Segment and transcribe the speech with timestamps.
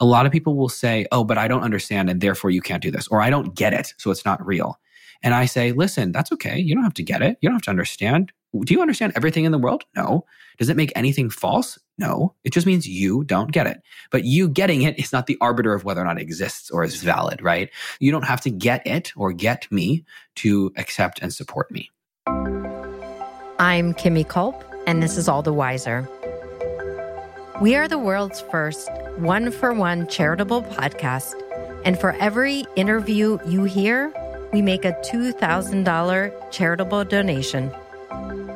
[0.00, 2.82] A lot of people will say, Oh, but I don't understand, and therefore you can't
[2.82, 4.78] do this, or I don't get it, so it's not real.
[5.22, 6.58] And I say, Listen, that's okay.
[6.58, 7.38] You don't have to get it.
[7.40, 8.32] You don't have to understand.
[8.60, 9.84] Do you understand everything in the world?
[9.94, 10.24] No.
[10.58, 11.78] Does it make anything false?
[11.98, 12.34] No.
[12.44, 13.82] It just means you don't get it.
[14.10, 16.82] But you getting it is not the arbiter of whether or not it exists or
[16.82, 17.70] is valid, right?
[18.00, 20.04] You don't have to get it or get me
[20.36, 21.90] to accept and support me.
[23.60, 26.08] I'm Kimmy Culp, and this is All the Wiser.
[27.60, 31.34] We are the world's first one for one charitable podcast.
[31.84, 34.12] And for every interview you hear,
[34.52, 37.72] we make a $2,000 charitable donation.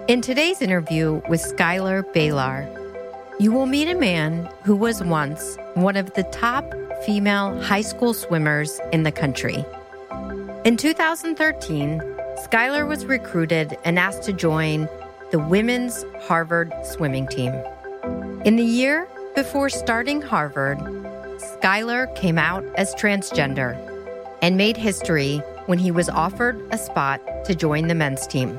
[0.06, 2.68] In today's interview with Schuyler Bailar,
[3.40, 6.72] you will meet a man who was once one of the top
[7.04, 9.64] female high school swimmers in the country.
[10.64, 12.00] In 2013,
[12.44, 14.88] Schuyler was recruited and asked to join
[15.32, 17.52] the women's Harvard swimming team.
[18.44, 20.78] In the year before starting Harvard,
[21.38, 23.76] Schuyler came out as transgender
[24.42, 28.58] and made history when he was offered a spot to join the men's team.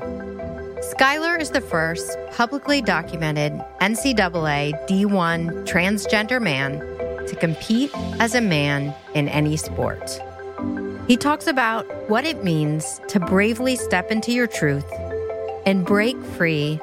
[0.82, 6.80] Schuyler is the first publicly documented NCAA D1 transgender man
[7.26, 10.20] to compete as a man in any sport.
[11.06, 14.90] He talks about what it means to bravely step into your truth
[15.66, 16.80] and break free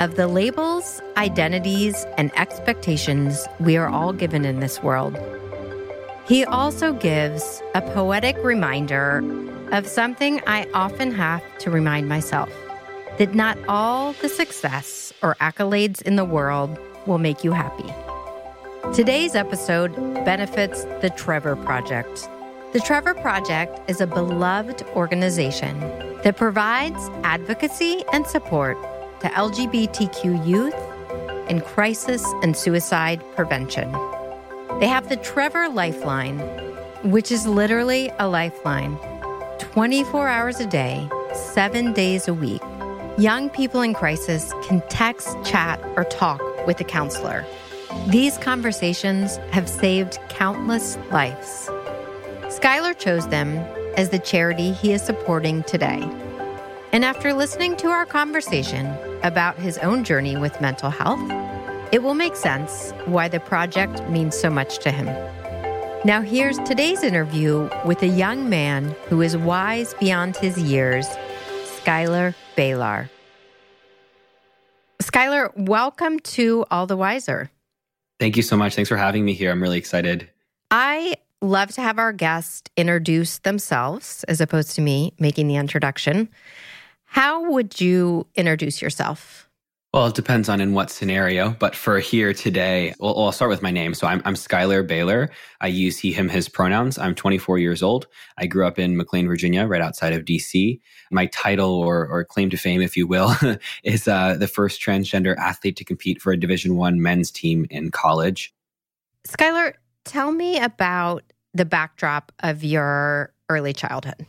[0.00, 5.18] of the labels, identities, and expectations we are all given in this world.
[6.26, 9.24] He also gives a poetic reminder
[9.72, 12.50] of something I often have to remind myself
[13.18, 17.92] that not all the success or accolades in the world will make you happy.
[18.94, 19.94] Today's episode
[20.24, 22.28] benefits the Trevor Project.
[22.72, 25.78] The Trevor Project is a beloved organization
[26.24, 28.76] that provides advocacy and support
[29.22, 30.74] to LGBTQ youth
[31.48, 33.92] in crisis and suicide prevention.
[34.80, 36.40] They have the Trevor Lifeline,
[37.04, 38.98] which is literally a lifeline
[39.60, 42.60] 24 hours a day, seven days a week.
[43.16, 47.46] Young people in crisis can text, chat, or talk with a counselor.
[48.08, 51.70] These conversations have saved countless lives.
[52.50, 53.58] Schuyler chose them
[53.96, 56.00] as the charity he is supporting today.
[56.92, 58.86] And after listening to our conversation
[59.22, 61.22] about his own journey with mental health,
[61.90, 65.06] it will make sense why the project means so much to him.
[66.04, 71.06] Now, here's today's interview with a young man who is wise beyond his years,
[71.64, 73.08] Schuyler Bailar.
[75.00, 77.50] Schuyler, welcome to All the Wiser.
[78.20, 78.74] Thank you so much.
[78.74, 79.50] Thanks for having me here.
[79.50, 80.28] I'm really excited.
[80.70, 86.28] I love to have our guests introduce themselves as opposed to me making the introduction.
[87.12, 89.46] How would you introduce yourself?
[89.92, 93.60] Well, it depends on in what scenario, but for here today, well, I'll start with
[93.60, 93.92] my name.
[93.92, 95.28] So I'm, I'm Schuyler Bailar.
[95.60, 96.96] I use he, him, his pronouns.
[96.96, 98.06] I'm 24 years old.
[98.38, 100.80] I grew up in McLean, Virginia, right outside of DC.
[101.10, 103.34] My title or, or claim to fame, if you will,
[103.84, 107.90] is uh, the first transgender athlete to compete for a Division One men's team in
[107.90, 108.54] college.
[109.26, 109.74] Schuyler,
[110.06, 114.24] tell me about the backdrop of your early childhood.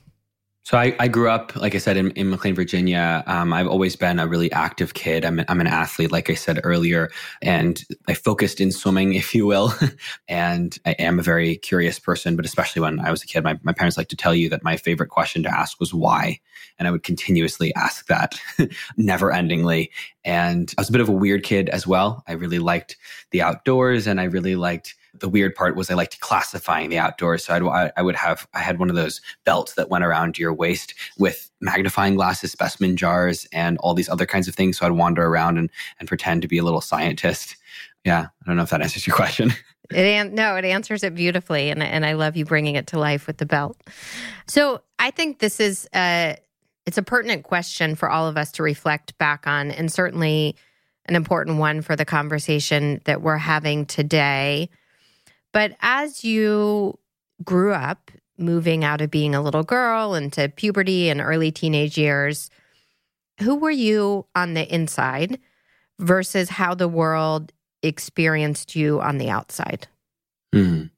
[0.66, 3.22] So I, I, grew up, like I said, in, in McLean, Virginia.
[3.28, 5.25] Um, I've always been a really active kid.
[5.25, 9.46] I'm, I'm an athlete, like I said earlier, and I focused in swimming, if you
[9.46, 9.73] will.
[10.29, 13.59] and I am a very curious person, but especially when I was a kid, my,
[13.63, 16.40] my parents like to tell you that my favorite question to ask was why.
[16.79, 18.40] And I would continuously ask that
[18.97, 19.90] never endingly.
[20.23, 22.23] And I was a bit of a weird kid as well.
[22.25, 22.96] I really liked
[23.31, 27.46] the outdoors and I really liked the weird part was I liked classifying the outdoors.
[27.46, 30.53] So I'd, I would have, I had one of those belts that went around your
[30.53, 34.78] waist with magnifying glasses, specimen jars, and all these other kinds of things.
[34.78, 37.55] So I'd wander around and, and pretend to be a little scientist.
[38.03, 38.28] Yeah.
[38.41, 39.52] I don't know if that answers your question.
[39.91, 42.99] It an- no, it answers it beautifully, and and I love you bringing it to
[42.99, 43.78] life with the belt.
[44.47, 46.38] So I think this is a
[46.85, 50.55] it's a pertinent question for all of us to reflect back on, and certainly
[51.05, 54.70] an important one for the conversation that we're having today.
[55.53, 57.00] But as you
[57.44, 62.50] grew up, moving out of being a little girl into puberty and early teenage years,
[63.40, 65.40] who were you on the inside
[66.00, 69.88] versus how the world experienced you on the outside?
[70.53, 70.90] Mm.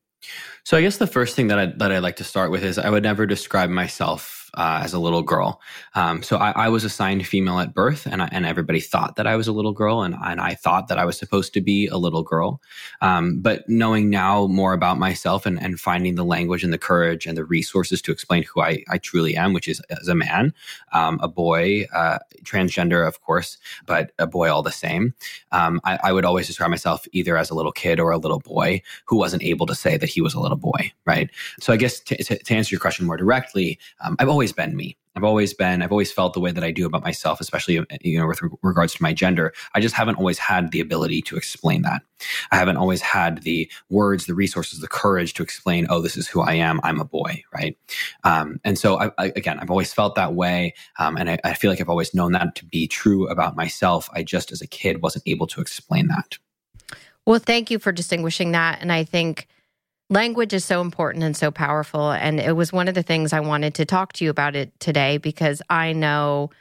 [0.63, 2.80] So I guess the first thing that I that I like to start with is
[2.80, 5.62] I would never describe myself uh, as a little girl.
[5.96, 9.28] Um, so I, I, was assigned female at birth, and I, and everybody thought that
[9.28, 11.88] I was a little girl, and, and I thought that I was supposed to be
[11.88, 12.62] a little girl.
[13.02, 17.25] Um, but knowing now more about myself and, and finding the language and the courage
[17.25, 20.54] and the resources to explain who I, I truly am, which is as a man,
[20.94, 25.13] um, a boy, uh, transgender, of course, but a boy all the same.
[25.52, 28.40] Um, I, I would always describe myself either as a little kid or a little
[28.40, 31.30] boy who wasn't able to say that he was a little boy, right?
[31.60, 34.53] So I guess to, to, to answer your question more directly, um, I've always always
[34.53, 34.95] been me.
[35.15, 38.19] I've always been, I've always felt the way that I do about myself, especially, you
[38.19, 39.53] know, with regards to my gender.
[39.74, 42.03] I just haven't always had the ability to explain that.
[42.51, 46.27] I haven't always had the words, the resources, the courage to explain, oh, this is
[46.27, 46.80] who I am.
[46.83, 47.75] I'm a boy, right?
[48.24, 50.75] Um, and so, I, I, again, I've always felt that way.
[51.00, 54.09] Um, and I, I feel like I've always known that to be true about myself.
[54.13, 56.38] I just, as a kid, wasn't able to explain that.
[57.25, 58.80] Well, thank you for distinguishing that.
[58.81, 59.47] And I think
[60.10, 62.12] language is so important and so powerful.
[62.12, 64.78] And it was one of the things I wanted to talk to you about it
[64.80, 66.52] today because I know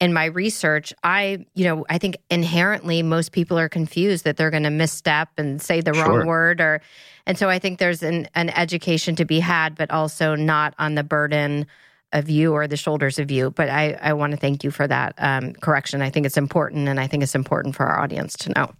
[0.00, 4.50] in my research, I, you know, I think inherently most people are confused that they're
[4.50, 6.04] going to misstep and say the sure.
[6.04, 6.80] wrong word or
[7.26, 10.94] and so I think there's an, an education to be had, but also not on
[10.94, 11.66] the burden
[12.12, 13.50] of you or the shoulders of you.
[13.50, 16.02] But I, I want to thank you for that um, correction.
[16.02, 18.72] I think it's important, and I think it's important for our audience to know.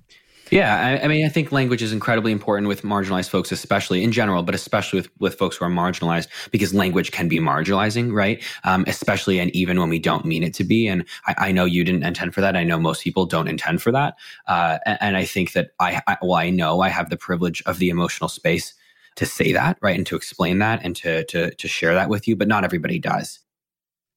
[0.50, 4.10] Yeah, I, I, mean, I think language is incredibly important with marginalized folks, especially in
[4.10, 8.42] general, but especially with, with folks who are marginalized, because language can be marginalizing, right?
[8.64, 10.88] Um, especially and even when we don't mean it to be.
[10.88, 12.56] And I, I, know you didn't intend for that.
[12.56, 14.16] I know most people don't intend for that.
[14.48, 17.62] Uh, and, and, I think that I, I, well, I know I have the privilege
[17.66, 18.74] of the emotional space
[19.16, 22.26] to say that, right, and to explain that and to to to share that with
[22.26, 23.40] you, but not everybody does.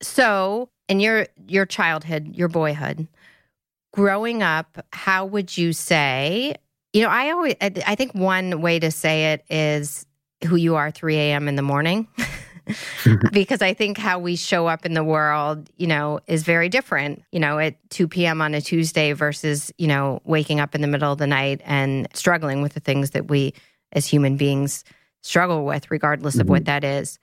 [0.02, 3.08] So, in your your childhood, your boyhood
[3.94, 6.56] growing up, how would you say?
[6.92, 10.06] You know, I always, I think one way to say it is
[10.46, 11.48] who you are 3 a.m.
[11.48, 12.08] in the morning.
[13.32, 17.24] because I think how we show up in the world, you know, is very different,
[17.32, 18.42] you know, at 2 p.m.
[18.42, 22.08] on a Tuesday versus, you know, waking up in the middle of the night and
[22.14, 23.54] struggling with the things that we
[23.92, 24.84] as human beings
[25.22, 26.42] struggle with, regardless mm-hmm.
[26.42, 26.66] of what mm-hmm.
[26.66, 27.20] that is.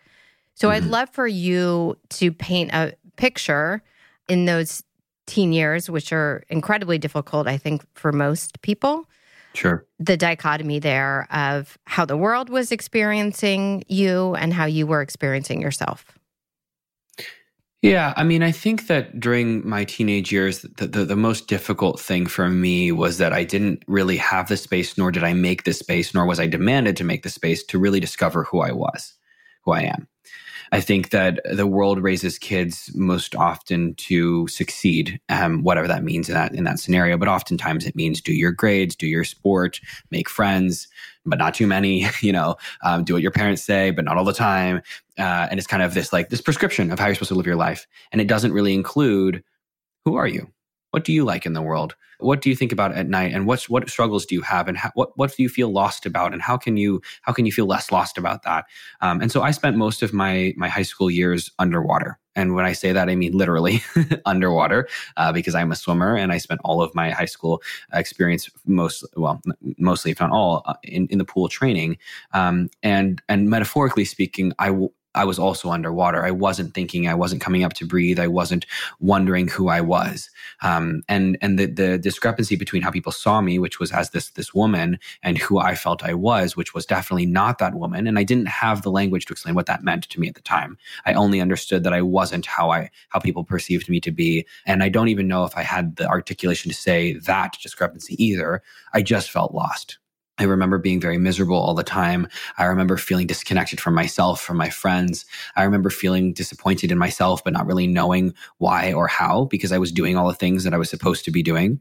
[0.55, 0.85] So mm-hmm.
[0.85, 3.83] I'd love for you to paint a picture
[4.29, 4.83] in those
[5.31, 9.07] teen years, which are incredibly difficult, I think, for most people.
[9.55, 9.87] Sure.
[9.99, 15.61] The dichotomy there of how the world was experiencing you and how you were experiencing
[15.63, 16.19] yourself.
[17.83, 21.99] Yeah, I mean, I think that during my teenage years, the, the, the, most difficult
[21.99, 25.65] thing for me was that I didn't really have the space, nor did I make
[25.65, 28.73] the space, nor was I demanded to make the space to really discover who I
[28.73, 29.15] was,
[29.65, 30.07] who I am.
[30.73, 36.29] I think that the world raises kids most often to succeed, um, whatever that means
[36.29, 37.17] in that in that scenario.
[37.17, 39.81] But oftentimes it means do your grades, do your sport,
[40.11, 40.87] make friends,
[41.27, 42.07] but not too many.
[42.21, 44.83] You know, um, do what your parents say, but not all the time.
[45.19, 47.47] Uh, and it's kind of this like this prescription of how you're supposed to live
[47.47, 49.43] your life, and it doesn't really include
[50.05, 50.51] who are you,
[50.91, 53.33] what do you like in the world, what do you think about at night?
[53.33, 54.69] And what's what struggles do you have?
[54.69, 56.33] And how, what what do you feel lost about?
[56.33, 58.67] And how can you how can you feel less lost about that?
[59.01, 62.19] Um, and so i spent most of my my high school years underwater.
[62.37, 63.83] And when I say that, I mean literally
[64.25, 67.61] underwater uh, because I'm a swimmer and I spent all of my high school
[67.93, 69.43] experience, most well,
[69.79, 71.99] mostly if not all, uh, in, in the pool training.
[72.33, 76.25] Um, and and metaphorically speaking, I w- I was also underwater.
[76.25, 77.09] I wasn't thinking.
[77.09, 78.21] I wasn't coming up to breathe.
[78.21, 78.65] I wasn't
[79.01, 80.31] wondering who I was.
[80.63, 84.31] Um, and and the the discrepancy between how people saw me, which was as this
[84.31, 88.07] this woman, and who I felt I was, which was definitely not that woman.
[88.07, 90.43] And I didn't have the language to explain what that meant to me at the
[90.43, 90.79] time.
[91.07, 94.47] I only understood that I wasn't how I how people perceived me to be.
[94.67, 98.63] And I don't even know if I had the articulation to say that discrepancy either.
[98.93, 99.99] I just felt lost.
[100.39, 102.27] I remember being very miserable all the time.
[102.57, 105.27] I remember feeling disconnected from myself, from my friends.
[105.55, 109.79] I remember feeling disappointed in myself, but not really knowing why or how because I
[109.79, 111.81] was doing all the things that I was supposed to be doing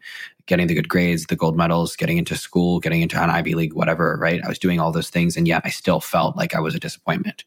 [0.50, 3.76] getting the good grades, the gold medals, getting into school, getting into an Ivy League,
[3.76, 4.44] whatever, right?
[4.44, 5.38] I was doing all those things.
[5.38, 7.46] And yet I still felt like I was a disappointment.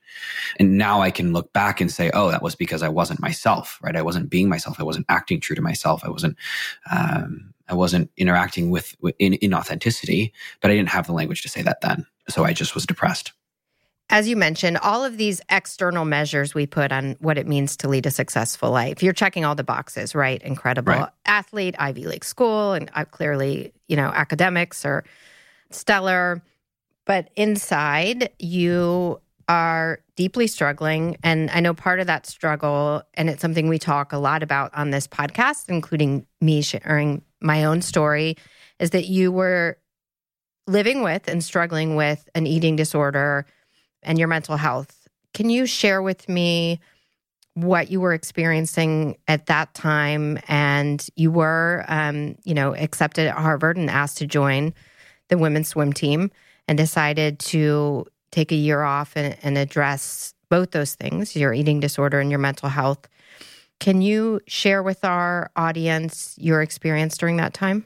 [0.60, 3.80] And now I can look back and say, oh, that was because I wasn't myself,
[3.82, 3.96] right?
[3.96, 4.78] I wasn't being myself.
[4.78, 6.04] I wasn't acting true to myself.
[6.04, 6.36] I wasn't,
[6.92, 11.42] um, I wasn't interacting with, with in, in authenticity, but I didn't have the language
[11.42, 12.06] to say that then.
[12.28, 13.32] So I just was depressed.
[14.10, 17.88] As you mentioned, all of these external measures we put on what it means to
[17.88, 19.02] lead a successful life.
[19.02, 20.42] You're checking all the boxes, right?
[20.42, 21.08] Incredible right.
[21.24, 25.04] athlete, Ivy League school, and uh, clearly, you know, academics or
[25.70, 26.42] stellar.
[27.06, 31.16] But inside, you are deeply struggling.
[31.22, 34.74] And I know part of that struggle, and it's something we talk a lot about
[34.74, 38.36] on this podcast, including me sharing my own story
[38.78, 39.78] is that you were
[40.66, 43.46] living with and struggling with an eating disorder
[44.02, 45.08] and your mental health.
[45.34, 46.80] Can you share with me
[47.54, 50.38] what you were experiencing at that time?
[50.48, 54.74] And you were, um, you know, accepted at Harvard and asked to join
[55.28, 56.30] the women's swim team
[56.68, 61.80] and decided to take a year off and, and address both those things your eating
[61.80, 63.08] disorder and your mental health.
[63.80, 67.84] Can you share with our audience your experience during that time?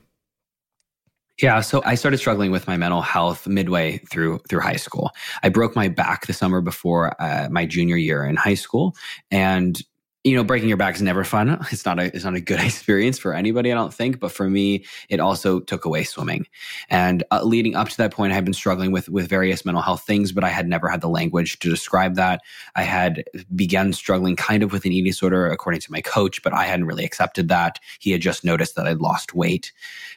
[1.41, 5.11] Yeah, so I started struggling with my mental health midway through through high school.
[5.43, 8.97] I broke my back the summer before uh, my junior year in high school,
[9.31, 9.81] and
[10.27, 11.65] you know, breaking your back is never fun.
[11.71, 14.19] It's not a it's not a good experience for anybody, I don't think.
[14.19, 16.49] But for me, it also took away swimming.
[16.91, 19.83] And uh, leading up to that point, I had been struggling with with various mental
[19.83, 22.41] health things, but I had never had the language to describe that.
[22.75, 23.23] I had
[23.55, 26.87] begun struggling kind of with an eating disorder, according to my coach, but I hadn't
[26.87, 27.79] really accepted that.
[28.01, 29.73] He had just noticed that I'd lost weight.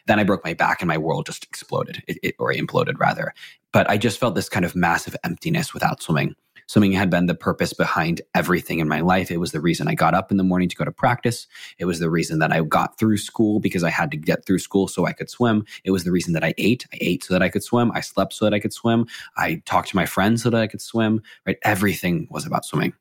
[0.07, 3.31] Then I broke my back, and my world just exploded, it, it, or imploded rather.
[3.71, 6.33] But I just felt this kind of massive emptiness without swimming.
[6.69, 9.31] Swimming had been the purpose behind everything in my life.
[9.31, 11.47] It was the reason I got up in the morning to go to practice.
[11.79, 14.59] It was the reason that I got through school because I had to get through
[14.59, 15.65] school so I could swim.
[15.83, 16.85] It was the reason that I ate.
[16.93, 17.91] I ate so that I could swim.
[17.95, 19.07] I slept so that I could swim.
[19.35, 21.57] I talked to my friends so that I could swim, right?
[21.63, 22.93] Everything was about swimming.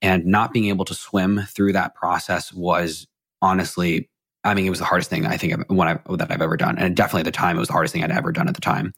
[0.00, 3.06] And not being able to swim through that process was
[3.42, 4.08] honestly
[4.46, 6.76] I mean, it was the hardest thing I think when I, that I've ever done,
[6.76, 8.60] and definitely at the time, it was the hardest thing I'd ever done at the
[8.60, 8.92] time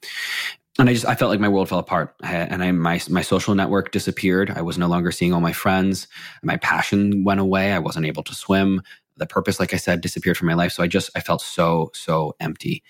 [0.78, 3.54] and I just I felt like my world fell apart, and I my my social
[3.54, 4.50] network disappeared.
[4.50, 6.08] I was no longer seeing all my friends.
[6.42, 7.72] My passion went away.
[7.72, 8.82] I wasn't able to swim.
[9.18, 10.72] The purpose, like I said, disappeared from my life.
[10.72, 12.82] So I just I felt so so empty,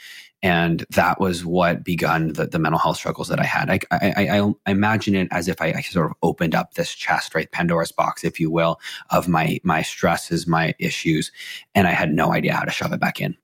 [0.42, 3.70] and that was what begun the, the mental health struggles that I had.
[3.70, 6.92] I I, I, I imagine it as if I, I, sort of opened up this
[6.92, 11.30] chest, right, Pandora's box, if you will, of my my stresses, my issues,
[11.74, 13.36] and I had no idea how to shove it back in.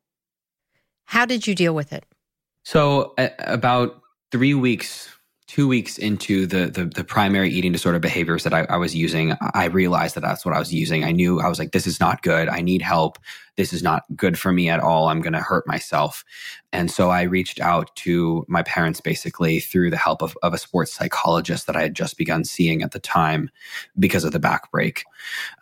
[1.04, 2.04] How did you deal with it?
[2.64, 4.01] So about
[4.32, 5.08] three weeks
[5.52, 9.36] two weeks into the, the, the primary eating disorder behaviors that I, I, was using,
[9.52, 11.04] I realized that that's what I was using.
[11.04, 12.48] I knew I was like, this is not good.
[12.48, 13.18] I need help.
[13.56, 15.08] This is not good for me at all.
[15.08, 16.24] I'm going to hurt myself.
[16.72, 20.58] And so I reached out to my parents basically through the help of, of a
[20.58, 23.50] sports psychologist that I had just begun seeing at the time
[23.98, 25.04] because of the back break.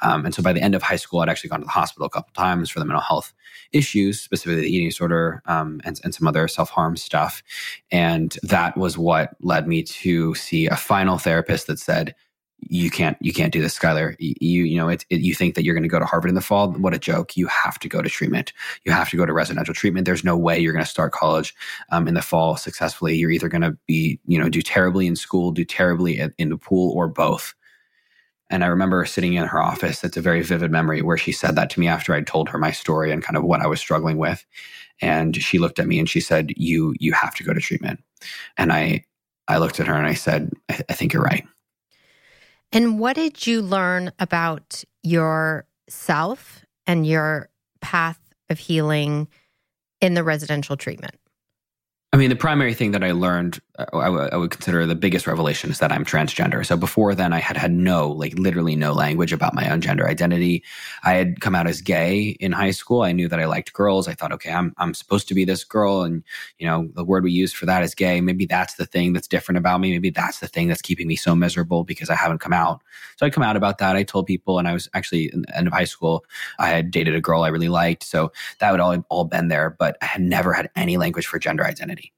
[0.03, 2.07] Um, and so by the end of high school, I'd actually gone to the hospital
[2.07, 3.33] a couple times for the mental health
[3.73, 7.43] issues, specifically the eating disorder um, and, and some other self harm stuff.
[7.91, 12.15] And that was what led me to see a final therapist that said,
[12.63, 14.17] you can't you can't do this Schuyler.
[14.19, 16.35] You you know it, it, you think that you're going to go to harvard in
[16.35, 16.71] the fall?
[16.73, 17.37] What a joke.
[17.37, 18.53] You have to go to treatment.
[18.85, 20.05] You have to go to residential treatment.
[20.05, 21.55] There's no way you're going to start college
[21.91, 23.17] um, in the fall successfully.
[23.17, 26.49] You're either going to be you know do terribly in school do terribly in, in
[26.51, 27.55] the pool or both.
[28.53, 31.55] And i remember sitting in her office it's a very vivid memory where she said
[31.55, 33.81] that to me after i'd told her my story and kind of what i was
[33.81, 34.45] struggling with.
[35.01, 38.03] And she looked at me and she said you you have to go to treatment.
[38.57, 39.05] And i
[39.49, 41.47] i looked at her and i said I, I think you're right
[42.73, 47.49] and what did you learn about yourself and your
[47.81, 49.29] path of healing
[50.01, 51.15] in the residential treatment?
[52.13, 53.61] I mean, the primary thing that I learned,
[53.93, 56.65] I, w- I would consider the biggest revelation is that I'm transgender.
[56.65, 60.09] So before then, I had had no, like literally no language about my own gender
[60.09, 60.63] identity.
[61.03, 63.03] I had come out as gay in high school.
[63.03, 64.09] I knew that I liked girls.
[64.09, 66.03] I thought, okay, I'm, I'm supposed to be this girl.
[66.03, 66.23] And,
[66.59, 68.21] you know, the word we use for that is gay.
[68.21, 69.93] Maybe that's the thing that's different about me.
[69.93, 72.83] Maybe that's the thing that's keeping me so miserable because I haven't come out.
[73.17, 73.97] So I come out about that.
[73.97, 76.25] I told people, and I was actually in the end of high school,
[76.59, 78.03] I had dated a girl I really liked.
[78.03, 81.39] So that would all, all been there, but I had never had any language for
[81.39, 82.13] gender identity.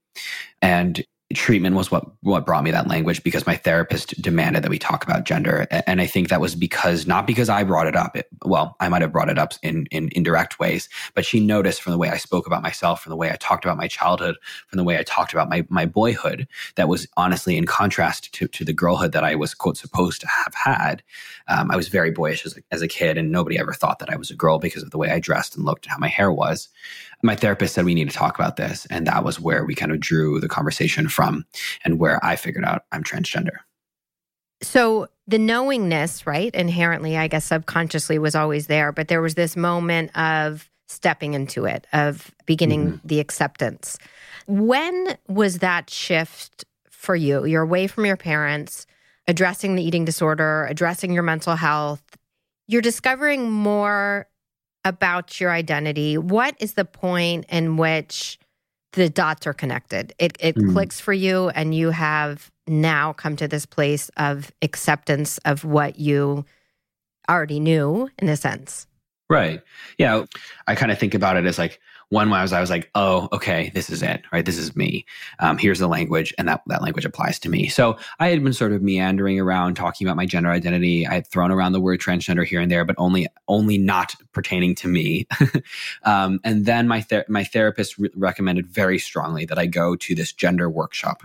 [0.61, 1.03] And
[1.33, 5.03] treatment was what what brought me that language because my therapist demanded that we talk
[5.03, 5.67] about gender.
[5.87, 8.89] And i think that was because not because i brought it up it, well i
[8.89, 12.09] might have brought it up in in indirect ways but she noticed from the way
[12.09, 14.35] i spoke about myself from the way i talked about my childhood
[14.67, 18.47] from the way i talked about my my boyhood that was honestly in contrast to
[18.47, 21.01] to the girlhood that i was quote supposed to have had.
[21.47, 24.11] Um, i was very boyish as a, as a kid and nobody ever thought that
[24.11, 26.07] i was a girl because of the way i dressed and looked and how my
[26.07, 26.69] hair was
[27.23, 29.91] my therapist said we need to talk about this and that was where we kind
[29.91, 31.45] of drew the conversation from
[31.83, 33.57] and where i figured out i'm transgender.
[34.61, 39.55] So the knowingness right inherently i guess subconsciously was always there but there was this
[39.55, 43.07] moment of stepping into it of beginning mm-hmm.
[43.07, 43.97] the acceptance.
[44.47, 47.45] When was that shift for you?
[47.45, 48.85] You're away from your parents
[49.27, 52.03] addressing the eating disorder addressing your mental health.
[52.67, 54.27] You're discovering more
[54.85, 58.39] about your identity, what is the point in which
[58.93, 60.13] the dots are connected?
[60.19, 60.73] It, it mm.
[60.73, 65.99] clicks for you, and you have now come to this place of acceptance of what
[65.99, 66.45] you
[67.29, 68.87] already knew, in a sense.
[69.29, 69.61] Right.
[69.97, 70.25] Yeah.
[70.67, 71.79] I kind of think about it as like,
[72.13, 74.45] One was I was like, oh, okay, this is it, right?
[74.45, 75.03] This is me.
[75.39, 77.67] Um, here's the language, and that that language applies to me.
[77.67, 81.07] So I had been sort of meandering around talking about my gender identity.
[81.07, 84.75] I had thrown around the word transgender here and there, but only only not pertaining
[84.75, 85.25] to me.
[86.03, 90.13] um, and then my ther- my therapist re- recommended very strongly that I go to
[90.13, 91.23] this gender workshop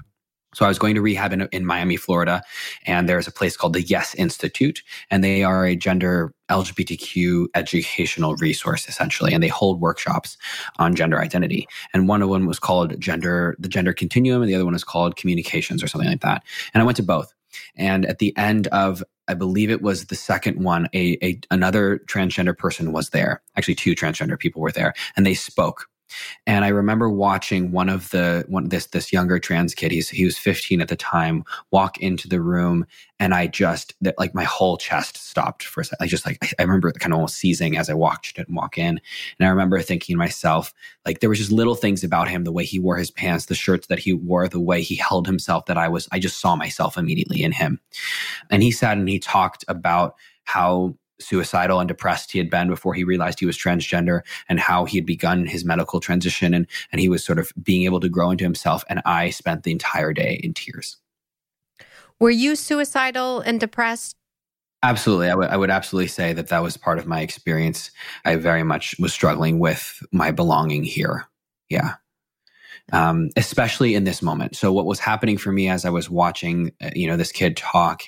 [0.55, 2.43] so I was going to rehab in, in Miami, Florida,
[2.87, 8.35] and there's a place called the Yes Institute, and they are a gender LGBTQ educational
[8.37, 10.38] resource essentially, and they hold workshops
[10.78, 11.69] on gender identity.
[11.93, 14.85] And one of them was called gender, the gender continuum, and the other one is
[14.85, 16.43] called communications or something like that.
[16.73, 17.35] And I went to both.
[17.76, 22.00] And at the end of, I believe it was the second one, a, a another
[22.07, 23.43] transgender person was there.
[23.57, 25.88] Actually, two transgender people were there, and they spoke
[26.47, 29.93] and I remember watching one of the one this this younger trans kid.
[29.93, 31.45] He's he was 15 at the time.
[31.71, 32.87] Walk into the room,
[33.19, 36.05] and I just that like my whole chest stopped for a second.
[36.05, 38.79] I just like I, I remember kind of almost seizing as I watched it walk
[38.79, 39.00] in.
[39.38, 40.73] And I remember thinking to myself,
[41.07, 43.55] like there was just little things about him, the way he wore his pants, the
[43.55, 46.57] shirts that he wore, the way he held himself, that I was I just saw
[46.57, 47.81] myself immediately in him.
[48.50, 52.95] And he sat and he talked about how suicidal and depressed he had been before
[52.95, 57.01] he realized he was transgender and how he had begun his medical transition and and
[57.01, 60.13] he was sort of being able to grow into himself and I spent the entire
[60.13, 60.97] day in tears.
[62.21, 64.17] Were you suicidal and depressed?
[64.83, 65.29] Absolutely.
[65.29, 67.91] I would I would absolutely say that that was part of my experience.
[68.25, 71.27] I very much was struggling with my belonging here.
[71.69, 71.95] Yeah.
[72.93, 74.57] Um, especially in this moment.
[74.57, 77.57] So what was happening for me as I was watching, uh, you know, this kid
[77.57, 78.05] talk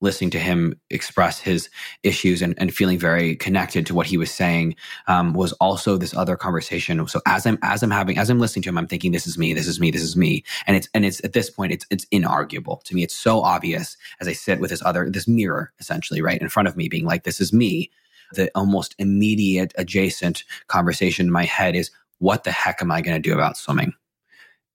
[0.00, 1.68] listening to him express his
[2.02, 6.14] issues and, and feeling very connected to what he was saying um, was also this
[6.14, 7.06] other conversation.
[7.08, 9.38] So as I'm as I'm having as I'm listening to him, I'm thinking, "This is
[9.38, 9.54] me.
[9.54, 9.90] This is me.
[9.90, 13.02] This is me." And it's and it's at this point, it's it's inarguable to me.
[13.02, 16.68] It's so obvious as I sit with this other this mirror essentially right in front
[16.68, 17.90] of me, being like, "This is me."
[18.32, 23.20] The almost immediate adjacent conversation in my head is, "What the heck am I going
[23.20, 23.94] to do about swimming?"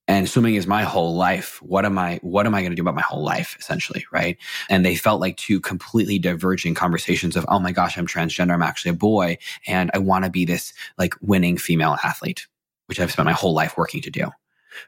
[0.10, 1.62] And swimming is my whole life.
[1.62, 4.38] What am i what am i going to do about my whole life essentially right?
[4.70, 8.64] And they felt like two completely diverging conversations of oh my gosh i'm transgender i'm
[8.64, 12.48] actually a boy and i want to be this like winning female athlete
[12.88, 14.30] which i've spent my whole life working to do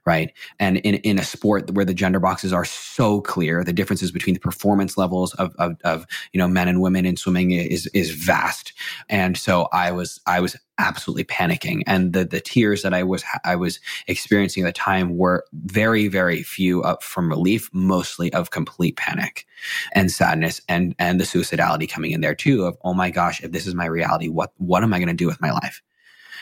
[0.05, 0.31] right?
[0.59, 4.33] And in, in a sport where the gender boxes are so clear, the differences between
[4.33, 8.11] the performance levels of, of, of, you know men and women in swimming is is
[8.11, 8.73] vast.
[9.09, 13.23] And so I was I was absolutely panicking, and the the tears that I was
[13.45, 18.51] I was experiencing at the time were very very few up from relief, mostly of
[18.51, 19.45] complete panic
[19.93, 22.65] and sadness, and and the suicidality coming in there too.
[22.65, 25.13] Of oh my gosh, if this is my reality, what what am I going to
[25.13, 25.81] do with my life?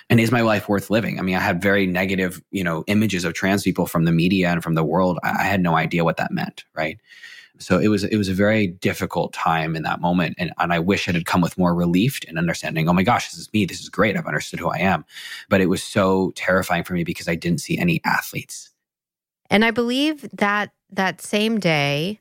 [0.10, 1.19] And is my life worth living?
[1.19, 4.50] I mean, I had very negative, you know, images of trans people from the media
[4.50, 5.19] and from the world.
[5.24, 7.00] I had no idea what that meant, right?
[7.60, 10.80] So it was it was a very difficult time in that moment, and and I
[10.80, 12.88] wish it had come with more relief and understanding.
[12.88, 13.65] Oh my gosh, this is me.
[13.65, 14.15] This is great.
[14.15, 15.06] I've understood who I am,
[15.50, 18.72] but it was so terrifying for me because I didn't see any athletes.
[19.50, 22.19] And I believe that that same day,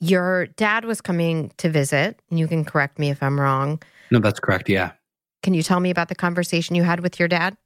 [0.00, 2.18] your dad was coming to visit.
[2.30, 3.82] And you can correct me if I'm wrong.
[4.10, 4.68] No, that's correct.
[4.68, 4.92] Yeah.
[5.42, 7.56] Can you tell me about the conversation you had with your dad?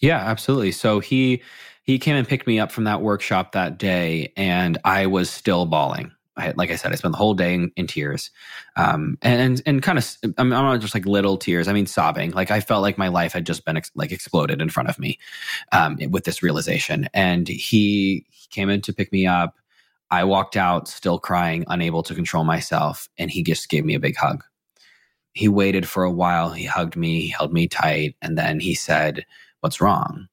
[0.00, 0.72] Yeah, absolutely.
[0.72, 1.42] So he
[1.82, 5.66] he came and picked me up from that workshop that day, and I was still
[5.66, 6.12] bawling.
[6.36, 8.30] I like I said, I spent the whole day in, in tears,
[8.76, 11.66] um, and and kind of I'm, not just like little tears.
[11.66, 12.30] I mean, sobbing.
[12.30, 14.98] Like I felt like my life had just been ex- like exploded in front of
[14.98, 15.18] me
[15.72, 17.08] um, with this realization.
[17.12, 19.56] And he, he came in to pick me up.
[20.10, 24.00] I walked out still crying, unable to control myself, and he just gave me a
[24.00, 24.44] big hug
[25.38, 26.50] he waited for a while.
[26.50, 29.24] He hugged me, he held me tight, and then he said,
[29.60, 30.26] What's wrong?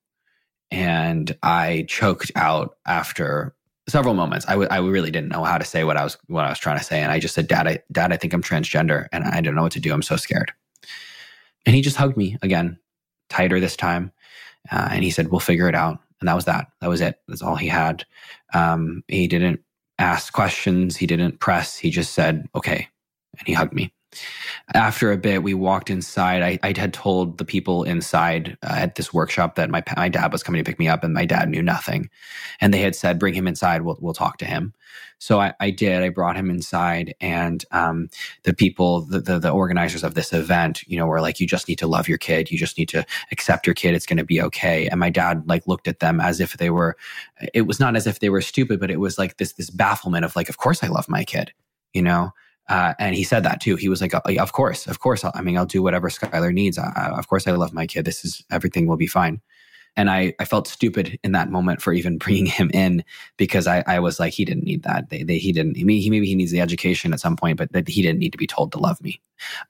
[0.72, 3.56] And I choked out after
[3.88, 4.48] several moments.
[4.48, 6.58] I, w- I really didn't know how to say what I was what I was
[6.58, 9.24] trying to say, and I just said, "Dad, I, Dad, I think I'm transgender, and
[9.26, 9.94] I don't know what to do.
[9.94, 10.52] I'm so scared."
[11.68, 12.80] And he just hugged me again,
[13.30, 14.12] tighter this time,
[14.72, 16.70] uh, and he said, "We'll figure it out." And that was that.
[16.82, 17.20] That was it.
[17.28, 18.06] That's all he had.
[18.56, 19.62] Um, he didn't
[20.00, 20.98] ask questions.
[20.98, 21.78] He didn't press.
[21.78, 22.88] He just said, "Okay,"
[23.38, 23.94] and he hugged me
[24.74, 26.42] after a bit, we walked inside.
[26.42, 30.32] I, I had told the people inside uh, at this workshop that my my dad
[30.32, 32.10] was coming to pick me up, and my dad knew nothing.
[32.60, 33.84] And they had said, "Bring him inside.
[33.84, 34.74] We'll we'll talk to him."
[35.18, 36.04] So I, I did.
[36.04, 38.10] I brought him inside, and um,
[38.44, 41.68] the people, the, the, the organizers of this event, you know, were like, "You just
[41.68, 42.52] need to love your kid.
[42.52, 43.96] You just need to accept your kid.
[43.96, 46.70] It's going to be okay." And my dad like looked at them as if they
[46.70, 46.98] were.
[47.54, 50.26] It was not as if they were stupid, but it was like this this bafflement
[50.26, 51.54] of like, "Of course I love my kid,"
[51.94, 52.32] you know.
[52.68, 53.76] Uh, and he said that too.
[53.76, 55.24] He was like, "Of course, of course.
[55.24, 56.78] I mean, I'll do whatever Schuyler needs.
[56.78, 58.06] I, of course, I love my kid.
[58.06, 59.42] This is everything will be fine."
[59.98, 63.04] And I, I felt stupid in that moment for even bringing him in
[63.38, 65.10] because I, I was like, he didn't need that.
[65.10, 68.02] They, they, he didn't, he, maybe he needs the education at some point, but he
[68.02, 69.22] didn't need to be told to love me.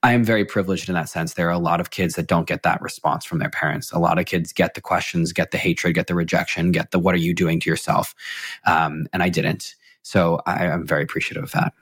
[0.02, 1.34] I am very privileged in that sense.
[1.34, 3.92] There are a lot of kids that don't get that response from their parents.
[3.92, 6.98] A lot of kids get the questions, get the hatred, get the rejection, get the
[6.98, 8.14] what are you doing to yourself?
[8.64, 9.74] Um, and I didn't.
[10.02, 11.72] So I'm very appreciative of that.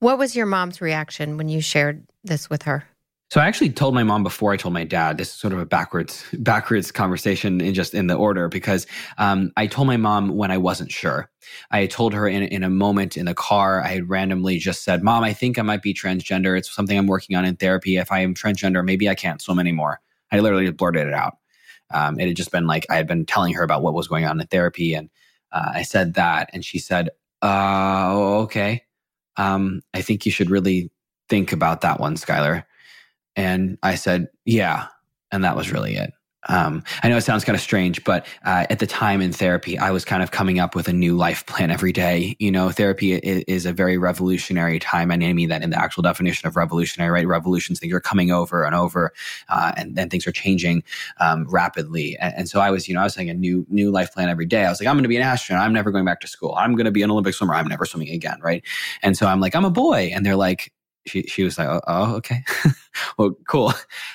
[0.00, 2.84] What was your mom's reaction when you shared this with her?
[3.30, 5.18] So I actually told my mom before I told my dad.
[5.18, 8.86] This is sort of a backwards backwards conversation in just in the order because
[9.18, 11.28] um, I told my mom when I wasn't sure.
[11.70, 13.82] I told her in in a moment in the car.
[13.82, 16.56] I had randomly just said, "Mom, I think I might be transgender.
[16.56, 17.96] It's something I'm working on in therapy.
[17.96, 21.38] If I am transgender, maybe I can't swim anymore." I literally blurted it out.
[21.90, 24.24] Um, it had just been like I had been telling her about what was going
[24.24, 25.10] on in therapy, and
[25.52, 27.10] uh, I said that, and she said,
[27.42, 28.84] uh, "Okay,
[29.38, 30.90] um, I think you should really
[31.30, 32.66] think about that one, Schuyler."
[33.38, 34.88] And I said, yeah.
[35.30, 36.10] And that was really it.
[36.46, 39.76] Um, I know it sounds kind of strange, but uh, at the time in therapy,
[39.76, 42.36] I was kind of coming up with a new life plan every day.
[42.38, 45.10] You know, therapy is, is a very revolutionary time.
[45.10, 47.26] I mean that in the actual definition of revolutionary, right?
[47.26, 49.12] Revolutions, things are coming over and over,
[49.48, 50.84] uh, and then things are changing
[51.18, 52.16] um, rapidly.
[52.18, 54.28] And, and, so I was, you know, I was saying a new new life plan
[54.28, 54.64] every day.
[54.64, 55.64] I was like, I'm going to be an astronaut.
[55.64, 56.54] I'm never going back to school.
[56.56, 57.54] I'm going to be an Olympic swimmer.
[57.54, 58.64] I'm never swimming again, right?
[59.02, 60.72] And so I'm like, I'm a boy, and they're like,
[61.06, 62.42] she she was like, oh, oh okay,
[63.18, 63.72] well, cool.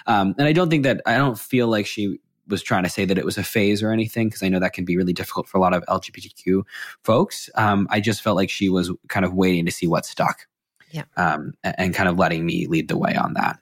[0.08, 3.06] Um, and I don't think that I don't feel like she was trying to say
[3.06, 5.48] that it was a phase or anything because I know that can be really difficult
[5.48, 6.64] for a lot of LGBTQ
[7.04, 7.50] folks.
[7.56, 10.48] Um, I just felt like she was kind of waiting to see what stuck,
[10.92, 13.60] yeah, um, and, and kind of letting me lead the way on that.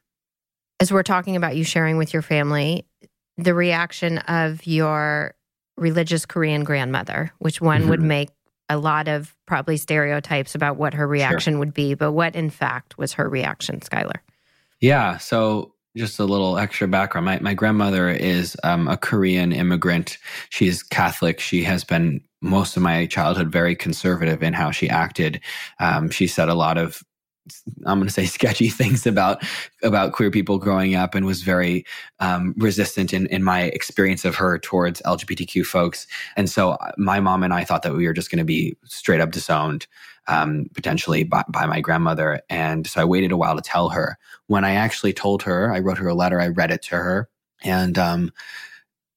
[0.79, 2.85] As we're talking about you sharing with your family,
[3.37, 5.35] the reaction of your
[5.77, 7.89] religious Korean grandmother, which one mm-hmm.
[7.89, 8.29] would make
[8.71, 11.59] a lot of probably stereotypes about what her reaction sure.
[11.59, 14.21] would be, but what in fact was her reaction, Schuyler?
[14.79, 15.17] Yeah.
[15.17, 17.25] So just a little extra background.
[17.25, 20.17] My, my grandmother is um, a Korean immigrant.
[20.49, 21.39] She's Catholic.
[21.39, 25.41] She has been most of my childhood very conservative in how she acted.
[25.79, 27.03] Um, she said a lot of
[27.85, 29.43] I'm going to say sketchy things about
[29.83, 31.85] about queer people growing up, and was very
[32.19, 36.07] um, resistant in in my experience of her towards LGBTQ folks.
[36.35, 38.77] And so, uh, my mom and I thought that we were just going to be
[38.85, 39.87] straight up disowned,
[40.27, 42.41] um, potentially by, by my grandmother.
[42.49, 44.17] And so, I waited a while to tell her.
[44.47, 46.39] When I actually told her, I wrote her a letter.
[46.39, 47.29] I read it to her,
[47.63, 48.31] and um,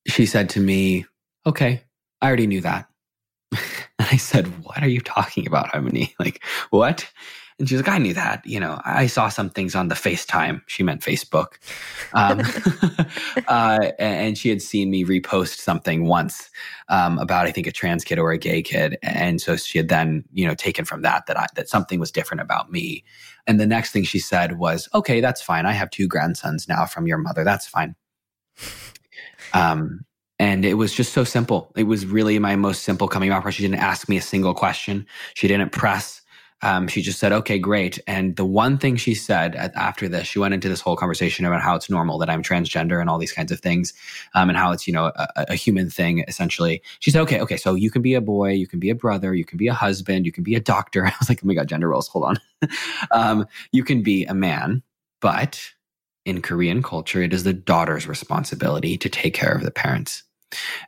[0.07, 1.07] she said to me,
[1.47, 1.83] "Okay,
[2.23, 2.89] I already knew that."
[3.53, 6.15] and I said, "What are you talking about, Halmoni?
[6.19, 7.11] Like what?"
[7.59, 8.45] And she's like, I knew that.
[8.45, 10.63] You know, I saw some things on the FaceTime.
[10.67, 11.55] She meant Facebook.
[12.13, 12.41] Um,
[13.49, 16.51] uh, and she had seen me repost something once
[16.89, 18.99] um, about, I think, a trans kid or a gay kid.
[19.03, 22.11] And so she had then, you know, taken from that that I, that something was
[22.11, 23.05] different about me.
[23.47, 25.67] And the next thing she said was, "Okay, that's fine.
[25.67, 27.45] I have two grandsons now from your mother.
[27.45, 27.95] That's fine."
[29.53, 30.05] Um,
[30.39, 31.73] and it was just so simple.
[31.77, 35.07] It was really my most simple coming out She didn't ask me a single question.
[35.35, 36.23] She didn't press
[36.63, 37.99] um, she just said, okay, great.
[38.07, 41.61] And the one thing she said after this, she went into this whole conversation about
[41.61, 43.93] how it's normal that I'm transgender and all these kinds of things,
[44.35, 46.83] um, and how it's, you know, a, a, human thing, essentially.
[47.01, 49.35] She said, okay, okay, so you can be a boy, you can be a brother,
[49.35, 51.07] you can be a husband, you can be a doctor.
[51.07, 52.37] I was like, oh my God, gender roles, hold on.
[53.11, 54.83] um, you can be a man,
[55.21, 55.61] but
[56.25, 60.23] in Korean culture, it is the daughter's responsibility to take care of the parents.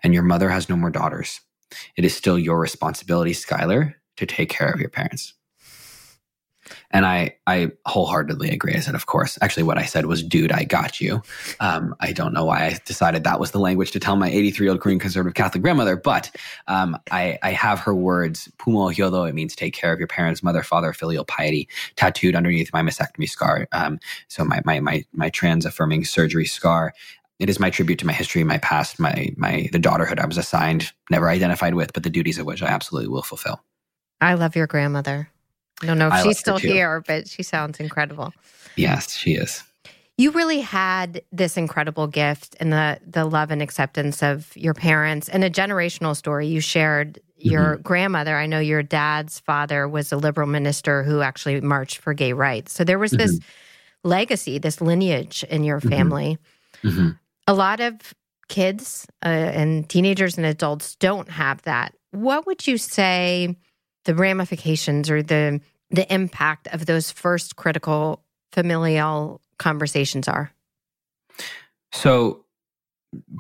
[0.03, 1.41] And your mother has no more daughters.
[1.97, 5.35] It is still your responsibility, Schuyler, to take care of your parents.
[6.91, 8.75] And I, I wholeheartedly agree.
[8.75, 9.39] I said, of course.
[9.41, 11.23] Actually, what I said was, dude, I got you.
[11.61, 14.67] Um, I don't know why I decided that was the language to tell my 83
[14.67, 16.35] year old Korean conservative Catholic grandmother, but
[16.69, 20.43] um, I, I have her words, pumo hyodo, it means take care of your parents,
[20.43, 23.69] mother, father, filial piety, tattooed underneath my mastectomy scar.
[23.73, 23.99] Um,
[24.29, 26.93] so my, my, my, my trans affirming surgery scar.
[27.39, 30.39] It is my tribute to my history, my past, my, my, the daughterhood I was
[30.39, 33.63] assigned, never identified with, but the duties of which I absolutely will fulfill.
[34.21, 35.31] I love your grandmother.
[35.83, 38.33] I don't know if I she's still here, but she sounds incredible.
[38.77, 39.63] Yes, she is.
[40.19, 45.29] You really had this incredible gift and the the love and acceptance of your parents
[45.29, 46.47] and a generational story.
[46.47, 47.83] You shared your mm-hmm.
[47.83, 48.37] grandmother.
[48.37, 52.73] I know your dad's father was a liberal minister who actually marched for gay rights.
[52.73, 53.27] So there was mm-hmm.
[53.27, 53.41] this
[54.05, 55.89] legacy, this lineage in your mm-hmm.
[55.91, 56.39] family.
[56.83, 57.11] Mm-hmm.
[57.47, 58.15] A lot of
[58.49, 61.95] kids uh, and teenagers and adults don't have that.
[62.13, 63.57] What would you say
[64.07, 70.51] the ramifications or the the impact of those first critical familial conversations are?
[71.93, 72.45] So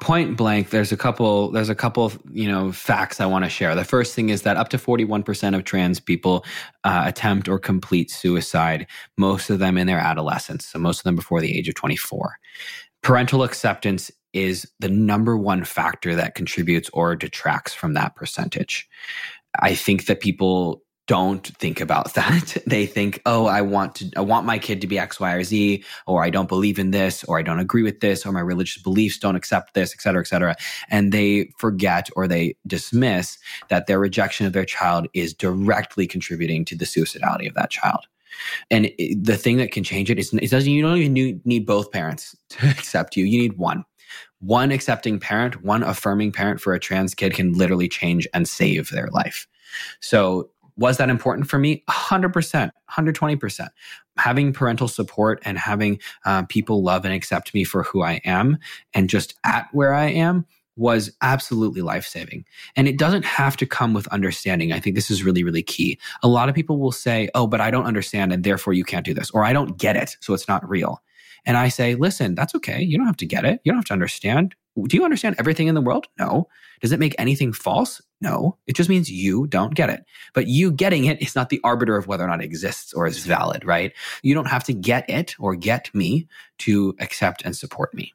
[0.00, 3.74] point blank there's a couple there's a couple you know facts i want to share
[3.74, 6.46] the first thing is that up to 41% of trans people
[6.84, 8.86] uh, attempt or complete suicide
[9.18, 12.38] most of them in their adolescence so most of them before the age of 24
[13.02, 18.86] parental acceptance is the number one factor that contributes or detracts from that percentage.
[19.60, 22.56] I think that people don't think about that.
[22.66, 25.44] they think, "Oh, I want to I want my kid to be X, Y, or
[25.44, 28.40] Z, or I don't believe in this, or I don't agree with this, or my
[28.40, 30.56] religious beliefs don't accept this, et cetera, et cetera."
[30.90, 33.38] And they forget or they dismiss
[33.68, 38.06] that their rejection of their child is directly contributing to the suicidality of that child.
[38.70, 41.66] And it, the thing that can change it is it doesn't you don't even need
[41.66, 43.24] both parents to accept you.
[43.24, 43.84] You need one.
[44.46, 48.90] One accepting parent, one affirming parent for a trans kid can literally change and save
[48.90, 49.48] their life.
[50.00, 51.82] So was that important for me?
[51.88, 53.68] 100%, 120%.
[54.18, 58.58] Having parental support and having uh, people love and accept me for who I am
[58.94, 62.44] and just at where I am was absolutely life saving.
[62.76, 64.72] And it doesn't have to come with understanding.
[64.72, 65.98] I think this is really, really key.
[66.22, 69.04] A lot of people will say, Oh, but I don't understand and therefore you can't
[69.04, 71.02] do this, or I don't get it, so it's not real.
[71.46, 72.82] And I say, Listen, that's okay.
[72.82, 73.60] You don't have to get it.
[73.64, 74.54] You don't have to understand.
[74.88, 76.06] Do you understand everything in the world?
[76.18, 76.48] No.
[76.82, 78.02] Does it make anything false?
[78.20, 78.58] No.
[78.66, 80.04] It just means you don't get it.
[80.34, 83.06] But you getting it is not the arbiter of whether or not it exists or
[83.06, 83.92] is valid, right?
[84.22, 86.28] You don't have to get it or get me
[86.58, 88.12] to accept and support me.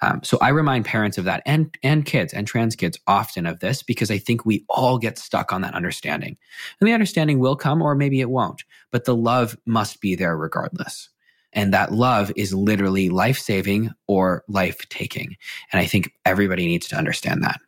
[0.00, 3.58] Um, so I remind parents of that and and kids and trans kids often of
[3.60, 6.36] this because I think we all get stuck on that understanding.
[6.80, 10.36] And the understanding will come or maybe it won't, but the love must be there
[10.36, 11.08] regardless.
[11.52, 15.36] And that love is literally life saving or life taking.
[15.72, 17.60] And I think everybody needs to understand that.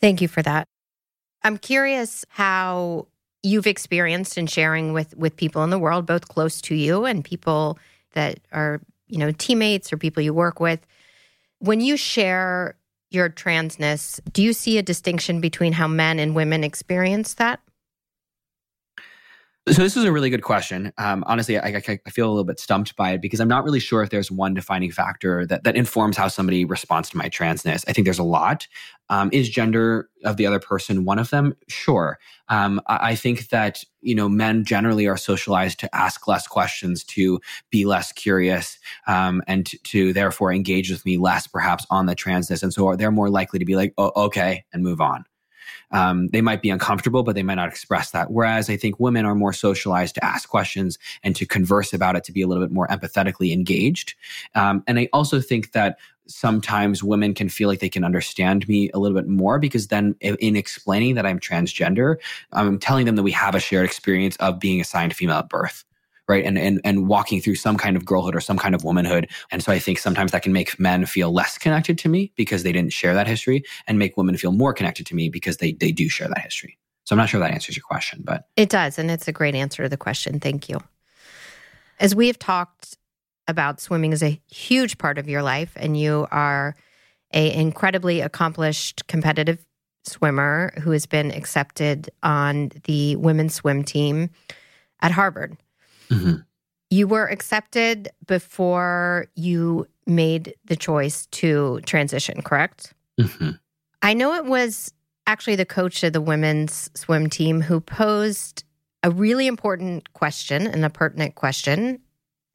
[0.00, 0.68] Thank you for that.
[1.42, 3.06] I'm curious how
[3.42, 7.24] you've experienced in sharing with with people in the world both close to you and
[7.24, 7.78] people
[8.12, 10.86] that are, you know, teammates or people you work with
[11.60, 12.74] when you share
[13.10, 17.60] your transness, do you see a distinction between how men and women experience that?
[19.68, 20.90] So this is a really good question.
[20.96, 23.62] Um, honestly, I, I, I, feel a little bit stumped by it because I'm not
[23.62, 27.28] really sure if there's one defining factor that that informs how somebody responds to my
[27.28, 27.84] transness.
[27.86, 28.66] I think there's a lot.
[29.10, 31.54] Um, is gender of the other person one of them?
[31.68, 32.18] Sure.
[32.48, 37.04] Um, I, I, think that you know men generally are socialized to ask less questions,
[37.04, 37.38] to
[37.70, 42.16] be less curious, um, and to, to, therefore engage with me less, perhaps on the
[42.16, 45.26] transness, and so they're more likely to be like, "Oh, okay," and move on
[45.90, 48.30] um, they might be uncomfortable, but they might not express that.
[48.30, 52.24] Whereas I think women are more socialized to ask questions and to converse about it,
[52.24, 54.14] to be a little bit more empathetically engaged.
[54.54, 58.90] Um, and I also think that sometimes women can feel like they can understand me
[58.94, 62.16] a little bit more because then in explaining that I'm transgender,
[62.52, 65.84] I'm telling them that we have a shared experience of being assigned female at birth
[66.30, 66.44] right?
[66.44, 69.28] And, and and walking through some kind of girlhood or some kind of womanhood.
[69.50, 72.62] And so i think sometimes that can make men feel less connected to me because
[72.62, 75.72] they didn't share that history and make women feel more connected to me because they
[75.72, 76.78] they do share that history.
[77.04, 78.46] So i'm not sure that answers your question but.
[78.56, 80.38] It does and it's a great answer to the question.
[80.38, 80.78] Thank you.
[81.98, 82.96] As we have talked
[83.48, 86.76] about swimming is a huge part of your life and you are
[87.34, 89.58] a incredibly accomplished competitive
[90.04, 94.30] swimmer who has been accepted on the women's swim team
[95.02, 95.56] at Harvard.
[96.10, 96.34] Mm-hmm.
[96.90, 102.92] You were accepted before you made the choice to transition, correct?
[103.20, 103.50] Mm-hmm.
[104.02, 104.92] I know it was
[105.26, 108.64] actually the coach of the women's swim team who posed
[109.02, 112.00] a really important question and a pertinent question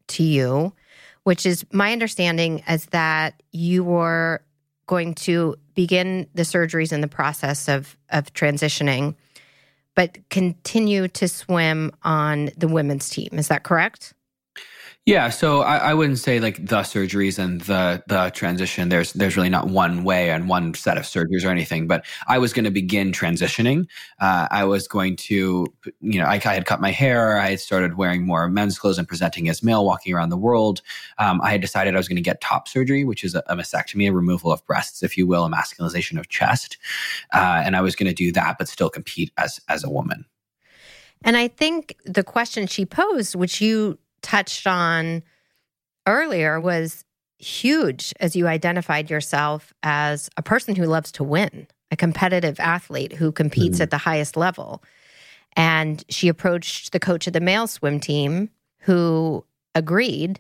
[0.08, 0.74] to you,
[1.24, 4.42] which is my understanding is that you were
[4.88, 9.16] going to begin the surgeries in the process of of transitioning
[9.96, 13.30] but continue to swim on the women's team.
[13.34, 14.15] Is that correct?
[15.06, 18.90] Yeah, so I, I, wouldn't say like the surgeries and the the transition.
[18.90, 21.86] There's there's really not one way and one set of surgeries or anything.
[21.86, 23.86] But I was going to begin transitioning.
[24.20, 25.68] Uh, I was going to,
[26.02, 27.38] you know, I, I, had cut my hair.
[27.38, 30.82] I had started wearing more men's clothes and presenting as male, walking around the world.
[31.20, 33.56] Um, I had decided I was going to get top surgery, which is a, a,
[33.56, 36.80] mastectomy, a removal of breasts, if you will, a masculinization of chest.
[37.32, 40.26] Uh, and I was going to do that, but still compete as as a woman.
[41.24, 45.22] And I think the question she posed, which you touched on
[46.08, 47.06] earlier was
[47.38, 53.14] huge as you identified yourself as a person who loves to win, a competitive athlete
[53.14, 53.82] who competes mm.
[53.82, 54.84] at the highest level.
[55.56, 60.40] And she approached the coach of the male swim team who agreed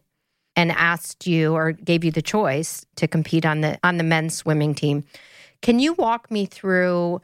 [0.55, 4.35] and asked you or gave you the choice to compete on the on the men's
[4.35, 5.03] swimming team.
[5.61, 7.21] Can you walk me through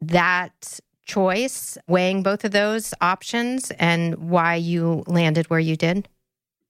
[0.00, 6.08] that choice, weighing both of those options and why you landed where you did?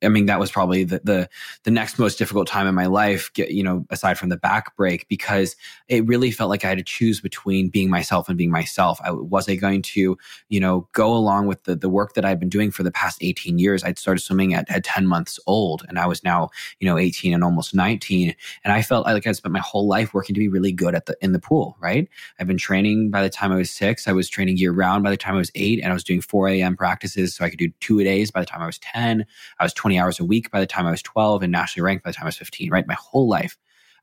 [0.03, 1.29] I mean, that was probably the, the,
[1.65, 5.07] the next most difficult time in my life, you know, aside from the back break,
[5.09, 5.57] because
[5.89, 8.99] it really felt like I had to choose between being myself and being myself.
[9.05, 10.17] I, was I going to,
[10.49, 13.19] you know, go along with the, the work that I've been doing for the past
[13.21, 13.85] 18 years?
[13.85, 17.35] I'd started swimming at, at 10 months old and I was now, you know, 18
[17.35, 18.35] and almost 19.
[18.65, 21.07] And I felt like I'd spent my whole life working to be really good at
[21.07, 22.09] the, in the pool, right?
[22.39, 24.09] I've been training by the time I was six.
[24.09, 26.23] I was training year round by the time I was eight and I was doing
[26.23, 26.77] 4 a.m.
[26.77, 27.35] practices.
[27.35, 29.27] So I could do two a days by the time I was 10.
[29.59, 32.05] I was 20 hours a week by the time I was 12 and nationally ranked
[32.05, 32.87] by the time I was 15, right?
[32.87, 33.57] My whole life.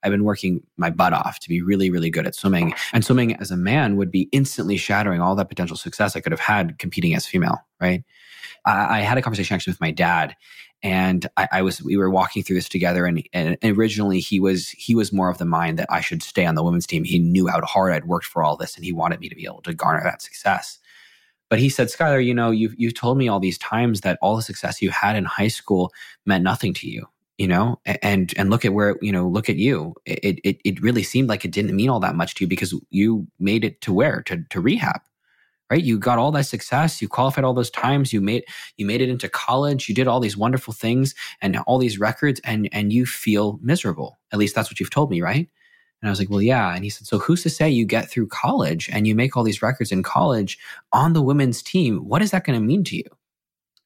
[0.04, 2.74] I've been working my butt off to be really, really good at swimming.
[2.94, 6.32] And swimming as a man would be instantly shattering all that potential success I could
[6.32, 8.04] have had competing as female, right?
[8.66, 10.36] I, I had a conversation actually with my dad,
[10.84, 13.06] and I, I, was we were walking through this together.
[13.06, 16.46] And, and originally he was he was more of the mind that I should stay
[16.46, 17.04] on the women's team.
[17.04, 19.46] He knew how hard I'd worked for all this, and he wanted me to be
[19.46, 20.80] able to garner that success.
[21.50, 24.36] But he said, Schuyler, you know, you've you've told me all these times that all
[24.36, 25.92] the success you had in high school
[26.26, 27.08] meant nothing to you
[27.38, 27.80] you know?
[28.02, 29.94] And and look at where you know look at you.
[30.06, 32.74] It it it really seemed like it didn't mean all that much to you because
[32.90, 34.24] you made it to where?
[34.24, 35.02] To to rehab
[35.70, 35.84] right?
[35.84, 37.02] You got all that success.
[37.02, 38.14] You qualified all those times.
[38.14, 38.46] You made
[38.78, 39.90] you made it into college.
[39.90, 44.18] You did all these wonderful things and all these records and and you feel miserable.
[44.32, 45.50] At least that's what you've told me right
[46.02, 46.76] and I was like, well, yeah.
[46.76, 49.44] And he said, so who's to say you get through college and you make all
[49.44, 50.60] these records in college
[50.94, 51.98] on the women's team?
[52.08, 53.06] What is that going to mean to you?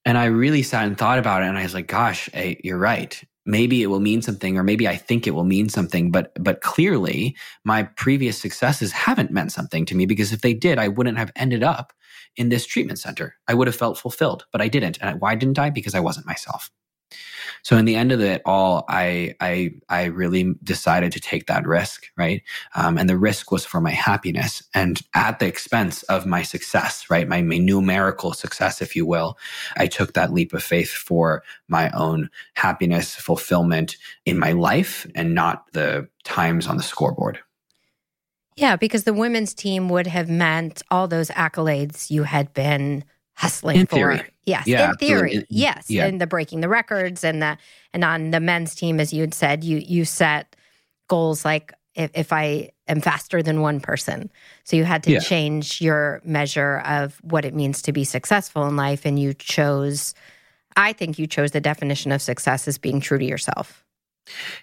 [0.03, 1.45] And I really sat and thought about it.
[1.45, 4.87] And I was like, gosh, hey, you're right maybe it will mean something or maybe
[4.87, 9.85] i think it will mean something but but clearly my previous successes haven't meant something
[9.85, 11.91] to me because if they did i wouldn't have ended up
[12.35, 15.57] in this treatment center i would have felt fulfilled but i didn't and why didn't
[15.57, 16.69] i because i wasn't myself
[17.63, 21.67] so in the end of it all, I I I really decided to take that
[21.67, 22.41] risk, right?
[22.75, 27.09] Um, and the risk was for my happiness and at the expense of my success,
[27.09, 27.27] right?
[27.27, 29.37] My, my numerical success, if you will.
[29.77, 35.35] I took that leap of faith for my own happiness, fulfillment in my life, and
[35.35, 37.39] not the times on the scoreboard.
[38.55, 43.77] Yeah, because the women's team would have meant all those accolades you had been hustling
[43.77, 43.95] in for.
[43.95, 44.21] Theory.
[44.45, 46.05] Yes, yeah, in theory, in, yes, yeah.
[46.05, 47.57] and the breaking the records and the
[47.93, 50.55] and on the men's team, as you had said, you you set
[51.07, 54.31] goals like if, if I am faster than one person,
[54.63, 55.19] so you had to yeah.
[55.19, 60.13] change your measure of what it means to be successful in life, and you chose.
[60.75, 63.83] I think you chose the definition of success as being true to yourself.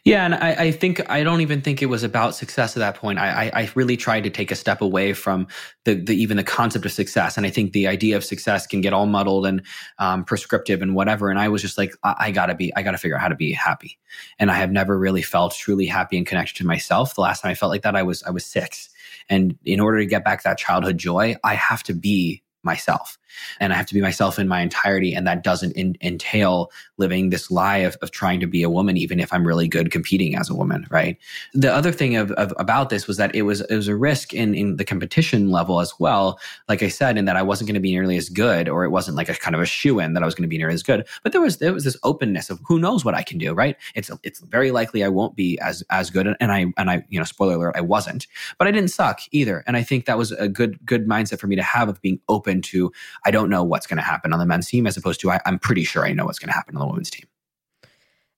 [0.04, 2.94] Yeah, and I, I, think I don't even think it was about success at that
[2.94, 3.18] point.
[3.18, 5.48] I, I, I really tried to take a step away from
[5.84, 8.80] the, the, even the concept of success, and I think the idea of success can
[8.80, 9.62] get all muddled and
[9.98, 11.28] um, prescriptive and whatever.
[11.28, 13.34] And I was just like, I, I, gotta be, I gotta figure out how to
[13.34, 13.98] be happy.
[14.38, 17.14] And I have never really felt truly happy and connected to myself.
[17.14, 18.90] The last time I felt like that, I was I was six,
[19.28, 23.18] and in order to get back that childhood joy, I have to be myself
[23.60, 25.14] and I have to be myself in my entirety.
[25.14, 28.96] And that doesn't in, entail living this lie of, of trying to be a woman,
[28.96, 30.86] even if I'm really good competing as a woman.
[30.90, 31.16] Right.
[31.54, 34.34] The other thing of, of about this was that it was, it was a risk
[34.34, 36.38] in, in the competition level as well.
[36.68, 38.90] Like I said, in that I wasn't going to be nearly as good, or it
[38.90, 40.74] wasn't like a kind of a shoe in that I was going to be nearly
[40.74, 41.06] as good.
[41.22, 43.52] But there was, there was this openness of who knows what I can do.
[43.52, 43.76] Right.
[43.94, 46.26] It's, it's very likely I won't be as, as good.
[46.40, 48.26] And I, and I, you know, spoiler alert, I wasn't,
[48.58, 49.64] but I didn't suck either.
[49.66, 52.20] And I think that was a good, good mindset for me to have of being
[52.28, 52.92] open to,
[53.24, 55.40] I don't know what's going to happen on the men's team as opposed to I,
[55.46, 57.26] I'm pretty sure I know what's going to happen on the women's team.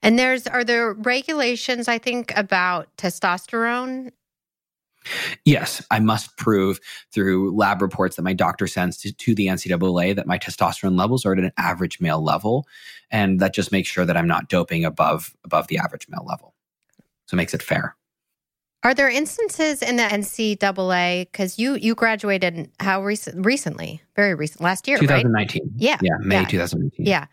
[0.02, 4.10] And there's are there regulations I think about testosterone
[5.44, 6.78] Yes, I must prove
[7.12, 11.24] through lab reports that my doctor sends to, to, the NCAA that my testosterone levels
[11.24, 12.66] are at an average male level,
[13.10, 16.54] and that just makes sure that I'm not doping above above the average male level.
[17.26, 17.96] So it makes it fair.
[18.82, 24.62] Are there instances in the NCAA because you you graduated how recent recently, very recent,
[24.62, 25.62] last year, 2019.
[25.62, 25.72] Right?
[25.76, 26.46] Yeah, yeah, May yeah.
[26.46, 27.06] 2019.
[27.06, 27.26] Yeah,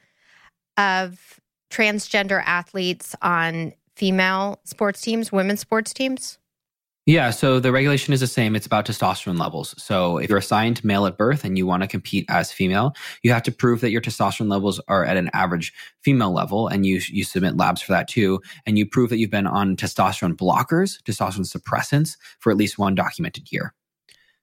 [0.77, 6.37] of transgender athletes on female sports teams, women's sports teams.
[7.07, 8.53] Yeah, so the regulation is the same.
[8.53, 9.73] It's about testosterone levels.
[9.81, 12.93] So if you're assigned male at birth and you want to compete as female,
[13.23, 16.85] you have to prove that your testosterone levels are at an average female level and
[16.85, 20.33] you you submit labs for that too and you prove that you've been on testosterone
[20.33, 23.73] blockers, testosterone suppressants for at least one documented year.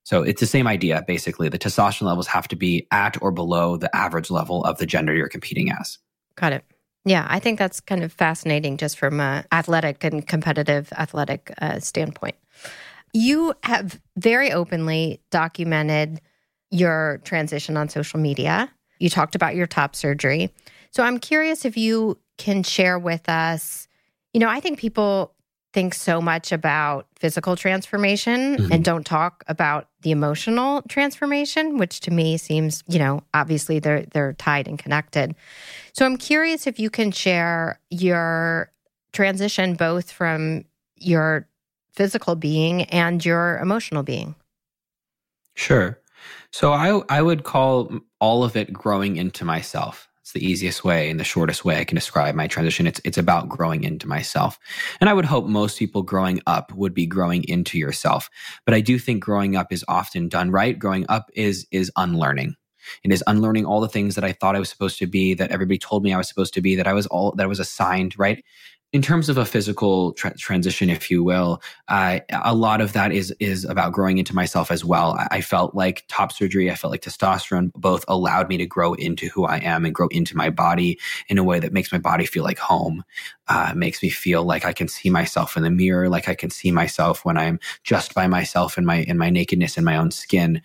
[0.04, 1.50] So it's the same idea basically.
[1.50, 5.14] The testosterone levels have to be at or below the average level of the gender
[5.14, 5.98] you're competing as.
[6.36, 6.64] Got it.
[7.04, 11.78] Yeah, I think that's kind of fascinating just from a athletic and competitive athletic uh,
[11.80, 12.36] standpoint.
[13.12, 16.20] You have very openly documented
[16.70, 18.70] your transition on social media.
[18.98, 20.50] You talked about your top surgery.
[20.90, 23.86] So I'm curious if you can share with us,
[24.32, 25.33] you know, I think people
[25.74, 28.70] think so much about physical transformation Mhm.
[28.70, 34.06] and don't talk about the emotional transformation, which to me seems, you know, obviously they're
[34.12, 35.34] they're tied and connected.
[35.92, 38.70] So I'm curious if you can share your
[39.12, 40.64] transition both from
[40.96, 41.48] your
[41.92, 44.36] physical being and your emotional being.
[45.54, 45.98] Sure.
[46.52, 50.08] So I I would call all of it growing into myself.
[50.34, 52.88] The easiest way and the shortest way I can describe my transition.
[52.88, 54.58] It's it's about growing into myself.
[55.00, 58.28] And I would hope most people growing up would be growing into yourself.
[58.64, 60.76] But I do think growing up is often done right.
[60.76, 62.56] Growing up is is unlearning.
[63.04, 65.50] It is unlearning all the things that I thought I was supposed to be, that
[65.52, 67.60] everybody told me I was supposed to be, that I was all that I was
[67.60, 68.44] assigned, right?
[68.94, 73.10] In terms of a physical tra- transition, if you will, uh, a lot of that
[73.10, 75.14] is is about growing into myself as well.
[75.14, 78.94] I, I, felt like top surgery, I felt like testosterone both allowed me to grow
[78.94, 80.96] into who I am and grow into my body
[81.28, 83.02] in a way that makes my body feel like home.
[83.48, 86.50] Uh, makes me feel like I can see myself in the mirror, like I can
[86.50, 90.12] see myself when I'm just by myself in my in my nakedness in my own
[90.12, 90.62] skin.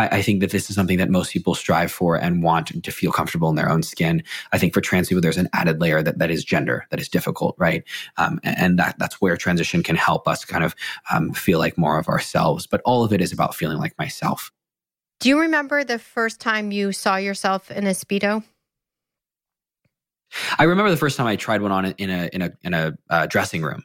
[0.00, 2.90] I, I think that this is something that most people strive for and want to
[2.90, 4.22] feel comfortable in their own skin.
[4.52, 7.08] I think for trans people, there's an added layer that, that is gender, that is
[7.08, 7.84] difficult, right?
[8.16, 10.74] Um, and, and that that's where transition can help us kind of
[11.12, 12.66] um, feel like more of ourselves.
[12.66, 14.50] But all of it is about feeling like myself.
[15.20, 18.42] Do you remember the first time you saw yourself in a speedo?
[20.58, 22.96] I remember the first time I tried one on in a in a in a
[23.10, 23.84] uh, dressing room.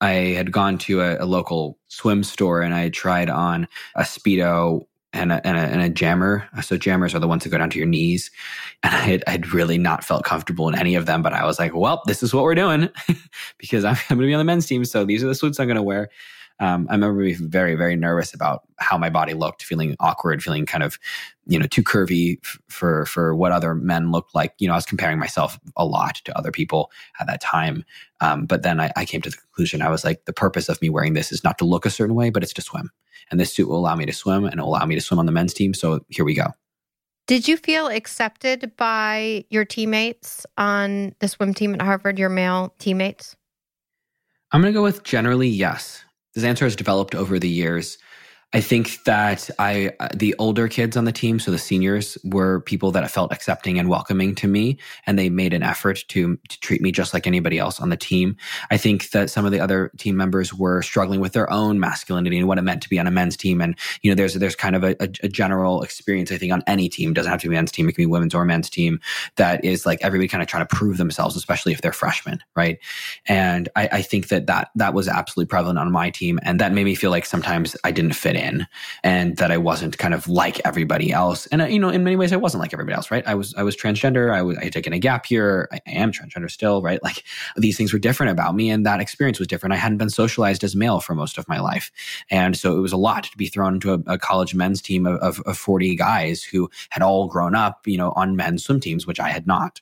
[0.00, 4.86] I had gone to a, a, local swim store and I tried on a speedo
[5.14, 6.46] and a, and a, and a jammer.
[6.62, 8.30] So jammers are the ones that go down to your knees.
[8.82, 11.58] And I had, I'd really not felt comfortable in any of them, but I was
[11.58, 12.90] like, well, this is what we're doing
[13.58, 14.84] because I'm, I'm going to be on the men's team.
[14.84, 16.10] So these are the suits I'm going to wear.
[16.60, 20.66] Um, I remember being very, very nervous about how my body looked, feeling awkward, feeling
[20.66, 20.98] kind of,
[21.46, 24.54] you know, too curvy f- for for what other men looked like.
[24.58, 27.84] You know, I was comparing myself a lot to other people at that time.
[28.20, 30.80] Um, but then I, I came to the conclusion I was like, the purpose of
[30.80, 32.90] me wearing this is not to look a certain way, but it's to swim.
[33.30, 35.18] And this suit will allow me to swim and it will allow me to swim
[35.18, 35.74] on the men's team.
[35.74, 36.54] So here we go.
[37.26, 42.74] Did you feel accepted by your teammates on the swim team at Harvard, your male
[42.78, 43.34] teammates?
[44.52, 46.03] I'm going to go with generally yes.
[46.34, 47.96] This answer has developed over the years.
[48.54, 52.60] I think that I uh, the older kids on the team, so the seniors, were
[52.60, 56.60] people that felt accepting and welcoming to me, and they made an effort to to
[56.60, 58.36] treat me just like anybody else on the team.
[58.70, 62.38] I think that some of the other team members were struggling with their own masculinity
[62.38, 63.60] and what it meant to be on a men's team.
[63.60, 66.62] And you know, there's there's kind of a, a, a general experience I think on
[66.68, 68.70] any team it doesn't have to be men's team; it can be women's or men's
[68.70, 69.00] team.
[69.34, 72.78] That is like everybody kind of trying to prove themselves, especially if they're freshmen, right?
[73.26, 76.72] And I, I think that that that was absolutely prevalent on my team, and that
[76.72, 78.66] made me feel like sometimes I didn't fit in in
[79.02, 81.46] and that I wasn't kind of like everybody else.
[81.46, 83.26] And, uh, you know, in many ways, I wasn't like everybody else, right?
[83.26, 84.32] I was, I was transgender.
[84.32, 85.68] I was, I had taken a gap year.
[85.72, 87.02] I, I am transgender still, right?
[87.02, 87.24] Like
[87.56, 89.72] these things were different about me and that experience was different.
[89.72, 91.90] I hadn't been socialized as male for most of my life.
[92.30, 95.06] And so it was a lot to be thrown into a, a college men's team
[95.06, 98.80] of, of, of 40 guys who had all grown up, you know, on men's swim
[98.80, 99.80] teams, which I had not.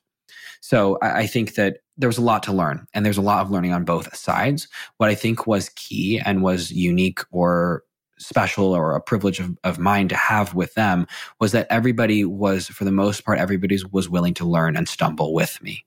[0.60, 3.42] So I, I think that there was a lot to learn and there's a lot
[3.42, 4.68] of learning on both sides.
[4.96, 7.84] What I think was key and was unique or
[8.22, 11.06] special or a privilege of, of mine to have with them
[11.40, 15.34] was that everybody was, for the most part, everybody was willing to learn and stumble
[15.34, 15.84] with me.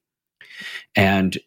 [0.96, 1.38] And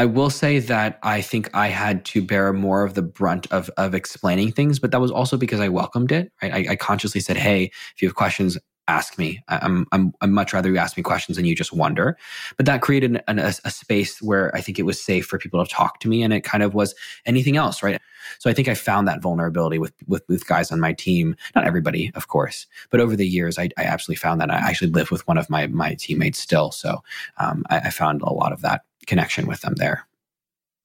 [0.00, 3.68] I will say that I think I had to bear more of the brunt of
[3.76, 6.32] of explaining things, but that was also because I welcomed it.
[6.42, 6.54] Right?
[6.54, 8.56] I, I consciously said, "Hey, if you have questions,
[8.90, 9.42] ask me.
[9.48, 12.18] I'm, I'm, I'm much rather you ask me questions than you just wonder.
[12.56, 15.64] But that created an, a, a, space where I think it was safe for people
[15.64, 18.00] to talk to me, and it kind of was anything else, right?
[18.38, 21.36] So I think I found that vulnerability with with, with guys on my team.
[21.54, 24.50] Not everybody, of course, but over the years, I, I absolutely found that.
[24.50, 27.02] I actually live with one of my my teammates still, so
[27.38, 30.06] um, I, I found a lot of that connection with them there.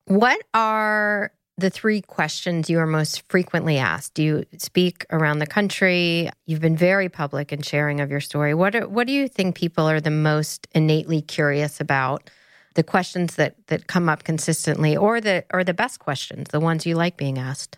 [0.06, 4.14] What are the three questions you are most frequently asked.
[4.14, 6.30] Do you speak around the country.
[6.46, 8.54] You've been very public in sharing of your story.
[8.54, 12.30] What are, what do you think people are the most innately curious about?
[12.74, 16.86] The questions that that come up consistently, or the or the best questions, the ones
[16.86, 17.78] you like being asked.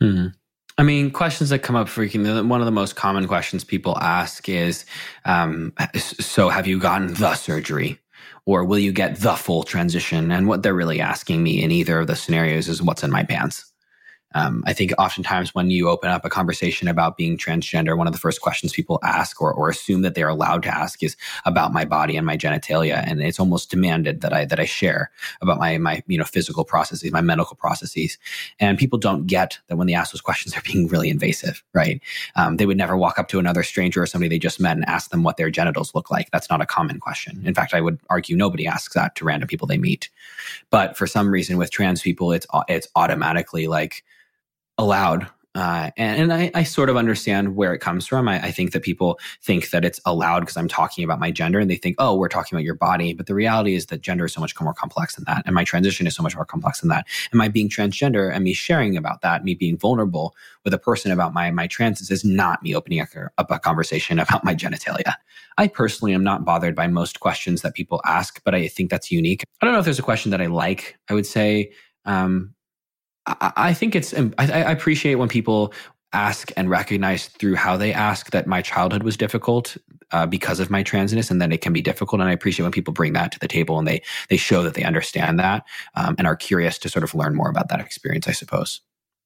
[0.00, 0.28] Hmm.
[0.78, 2.40] I mean, questions that come up frequently.
[2.40, 4.86] One of the most common questions people ask is,
[5.26, 8.00] um, "So, have you gotten the surgery?"
[8.50, 10.32] Or will you get the full transition?
[10.32, 13.22] And what they're really asking me in either of the scenarios is what's in my
[13.22, 13.69] pants.
[14.34, 18.12] Um, I think oftentimes when you open up a conversation about being transgender, one of
[18.12, 21.72] the first questions people ask or, or assume that they're allowed to ask is about
[21.72, 25.10] my body and my genitalia, and it's almost demanded that I that I share
[25.40, 28.18] about my my you know physical processes, my medical processes,
[28.58, 32.00] and people don't get that when they ask those questions, they're being really invasive, right?
[32.36, 34.88] Um, they would never walk up to another stranger or somebody they just met and
[34.88, 36.30] ask them what their genitals look like.
[36.30, 37.42] That's not a common question.
[37.44, 40.08] In fact, I would argue nobody asks that to random people they meet.
[40.70, 44.04] But for some reason, with trans people, it's it's automatically like
[44.80, 48.28] allowed uh, and, and I, I, sort of understand where it comes from.
[48.28, 51.58] I, I think that people think that it's allowed because I'm talking about my gender
[51.58, 53.14] and they think, oh, we're talking about your body.
[53.14, 55.42] But the reality is that gender is so much more complex than that.
[55.46, 57.04] And my transition is so much more complex than that.
[57.32, 61.10] And my being transgender and me sharing about that, me being vulnerable with a person
[61.10, 65.14] about my, my transes is not me opening up a conversation about my genitalia.
[65.58, 69.10] I personally am not bothered by most questions that people ask, but I think that's
[69.10, 69.42] unique.
[69.60, 70.96] I don't know if there's a question that I like.
[71.08, 71.72] I would say,
[72.04, 72.54] um,
[73.40, 75.72] I, think it's, I, I appreciate when people
[76.12, 79.76] ask and recognize through how they ask that my childhood was difficult
[80.12, 82.20] uh, because of my transness and then it can be difficult.
[82.20, 84.74] And i appreciate when people bring that to the table and they they show that
[84.74, 85.64] they understand that
[85.94, 88.80] um, and are curious to sort of learn more about that experience i suppose.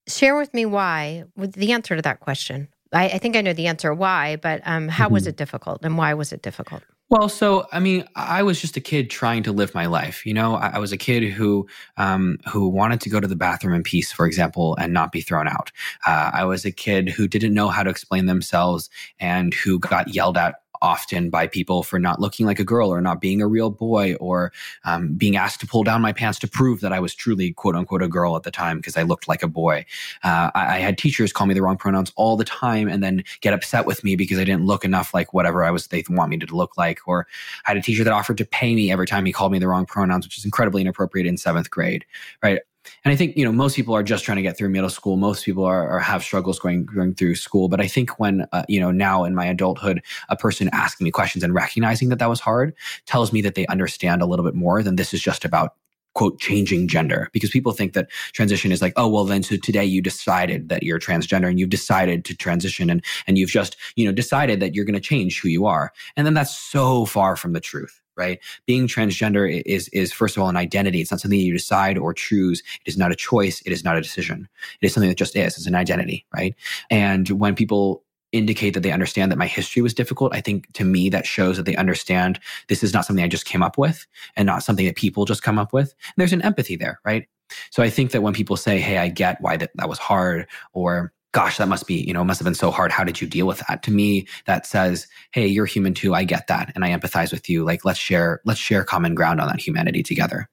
[0.07, 2.69] Share with me why with the answer to that question.
[2.93, 5.15] I, I think i know the answer why but um, how mm-hmm.
[5.15, 6.83] was it difficult and why was it difficult
[7.15, 10.27] well, so I mean, I was just a kid trying to live my life.
[10.27, 13.37] You know, I, I was a kid who um, who wanted to go to the
[13.37, 15.71] bathroom in peace, for example, and not be thrown out.
[16.05, 18.91] Uh, I was a kid who didn't know how to explain themselves
[19.21, 23.01] and who got yelled at often by people for not looking like a girl or
[23.01, 24.53] not being a real boy or
[24.85, 27.75] um, being asked to pull down my pants to prove that I was truly quote
[27.75, 29.87] unquote a girl at the time because I looked like a boy.
[30.23, 33.25] Uh, I, I, had teachers call me the wrong pronouns all the time and then
[33.41, 36.29] get upset with me because I didn't look enough like whatever I was they want
[36.29, 37.01] me to look like.
[37.07, 37.27] Or
[37.67, 39.69] I had a teacher that offered to pay me every time he called me the
[39.69, 42.05] wrong pronouns, which is incredibly inappropriate in seventh grade.
[42.43, 42.61] Right.
[43.05, 45.17] And I think you know most people are just trying to get through middle school.
[45.17, 47.69] Most people are, are have struggles going going through school.
[47.69, 51.11] But I think when uh, you know now in my adulthood, a person asking me
[51.11, 52.75] questions and recognizing that that was hard
[53.07, 55.75] tells me that they understand a little bit more than this is just about
[56.15, 59.85] quote changing gender because people think that transition is like oh well then so today
[59.85, 64.05] you decided that you're transgender and you've decided to transition and and you've just you
[64.05, 67.37] know decided that you're going to change who you are and then that's so far
[67.37, 68.39] from the truth right?
[68.67, 71.01] Being transgender is is first of all an identity.
[71.01, 72.63] It's not something you decide or choose.
[72.85, 73.63] It is not a choice.
[73.63, 74.49] It is not a decision.
[74.81, 75.57] It is something that just is.
[75.57, 76.55] It's an identity, right?
[76.91, 78.03] And when people
[78.33, 81.57] indicate that they understand that my history was difficult, I think to me that shows
[81.57, 84.07] that they understand this is not something I just came up with
[84.37, 85.95] and not something that people just come up with.
[86.01, 87.29] And there's an empathy there, right?
[87.71, 90.49] So I think that when people say, "Hey, I get why that that was hard,"
[90.73, 92.93] or gosh, that must be, you know, must have been so hard.
[92.93, 93.83] How did you deal with that?
[93.83, 96.15] To me, that says, hey, you're human too.
[96.15, 96.71] I get that.
[96.77, 97.65] And I empathize with you.
[97.65, 100.49] Like, let's share, let's share common ground on that humanity together.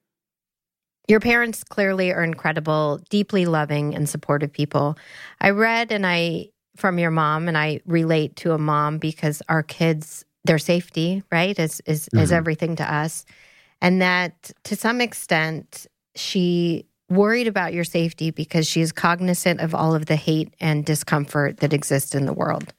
[1.06, 4.98] Your parents clearly are incredible, deeply loving and supportive people.
[5.40, 9.62] I read and I, from your mom, and I relate to a mom because our
[9.62, 12.18] kids, their safety, right, is, is, mm-hmm.
[12.18, 13.24] is everything to us.
[13.80, 16.86] And that to some extent, she
[17.16, 21.58] worried about your safety because she is cognizant of all of the hate and discomfort
[21.58, 22.72] that exists in the world.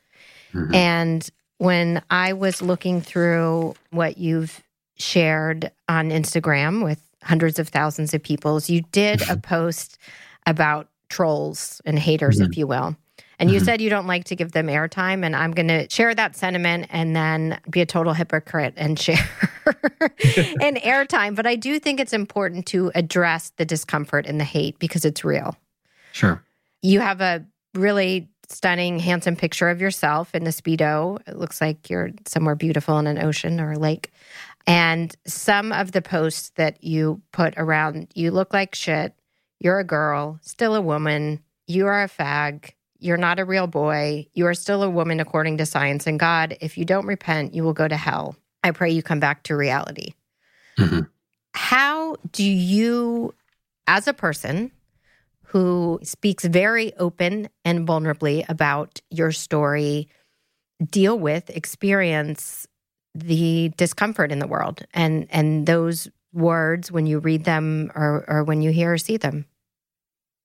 [0.53, 0.75] Mm-hmm.
[0.75, 4.61] And when I was looking through what you've
[4.97, 9.97] shared on Instagram with hundreds of thousands of people, you did a post
[10.45, 12.51] about trolls and haters, mm-hmm.
[12.51, 12.95] if you will.
[13.43, 13.65] And you mm-hmm.
[13.65, 15.25] said you don't like to give them airtime.
[15.25, 19.17] And I'm going to share that sentiment and then be a total hypocrite and share
[19.65, 21.35] an airtime.
[21.35, 25.25] But I do think it's important to address the discomfort and the hate because it's
[25.25, 25.57] real.
[26.13, 26.41] Sure.
[26.81, 31.19] You have a really stunning, handsome picture of yourself in the Speedo.
[31.27, 34.13] It looks like you're somewhere beautiful in an ocean or a lake.
[34.67, 39.13] And some of the posts that you put around, you look like shit.
[39.59, 41.41] You're a girl, still a woman.
[41.67, 42.71] You are a fag
[43.03, 44.27] you're not a real boy.
[44.33, 46.07] You are still a woman according to science.
[46.07, 48.35] And God, if you don't repent, you will go to hell.
[48.63, 50.13] I pray you come back to reality.
[50.77, 51.01] Mm-hmm.
[51.53, 53.33] How do you,
[53.87, 54.71] as a person
[55.43, 60.07] who speaks very open and vulnerably about your story,
[60.83, 62.67] deal with, experience
[63.13, 68.43] the discomfort in the world and and those words when you read them or, or
[68.43, 69.45] when you hear or see them?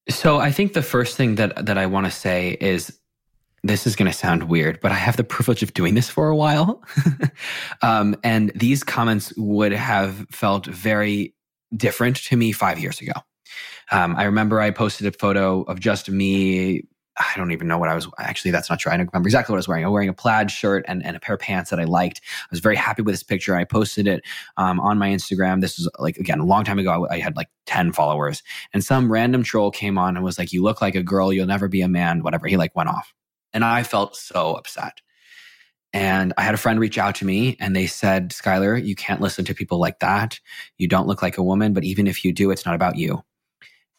[0.07, 2.97] So I think the first thing that that I want to say is
[3.63, 6.29] this is going to sound weird, but I have the privilege of doing this for
[6.29, 6.81] a while.
[7.81, 11.35] um, and these comments would have felt very
[11.75, 13.13] different to me five years ago.
[13.91, 16.83] Um, I remember I posted a photo of just me
[17.19, 18.91] I don't even know what I was actually that's not true.
[18.91, 19.83] I don't remember exactly what I was wearing.
[19.83, 22.21] I was wearing a plaid shirt and, and a pair of pants that I liked.
[22.23, 23.55] I was very happy with this picture.
[23.55, 24.23] I posted it
[24.57, 25.59] um, on my Instagram.
[25.61, 27.07] This was like again a long time ago.
[27.07, 28.41] I, I had like 10 followers.
[28.73, 31.45] And some random troll came on and was like, You look like a girl, you'll
[31.45, 32.47] never be a man, whatever.
[32.47, 33.13] He like went off.
[33.53, 35.01] And I felt so upset.
[35.91, 39.21] And I had a friend reach out to me and they said, Schuyler, you can't
[39.21, 40.39] listen to people like that.
[40.77, 43.23] You don't look like a woman, but even if you do, it's not about you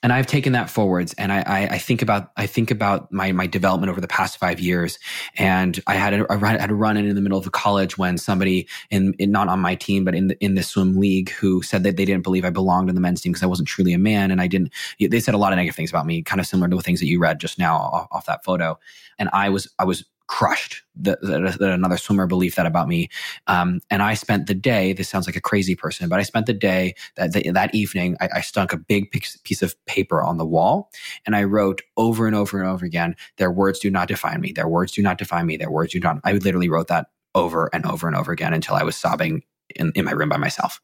[0.03, 3.33] and I've taken that forwards, and I, I, I, think about I think about my
[3.33, 4.99] my development over the past five years,
[5.37, 8.17] and I had a, I had a run in in the middle of college when
[8.17, 11.63] somebody in, in not on my team but in the, in the swim league who
[11.63, 13.93] said that they didn't believe I belonged in the men's team because I wasn't truly
[13.93, 14.73] a man, and I didn't.
[14.99, 17.01] They said a lot of negative things about me, kind of similar to the things
[17.01, 18.79] that you read just now off, off that photo,
[19.19, 23.09] and I was I was crushed that, that, that, another swimmer believed that about me.
[23.49, 26.47] Um, and I spent the day, this sounds like a crazy person, but I spent
[26.47, 30.39] the day that, the, that evening, I, I stuck a big piece of paper on
[30.39, 30.89] the wall
[31.27, 34.53] and I wrote over and over and over again, their words do not define me.
[34.53, 35.57] Their words do not define me.
[35.57, 36.21] Their words do not.
[36.23, 39.43] I literally wrote that over and over and over again until I was sobbing
[39.75, 40.81] in, in my room by myself.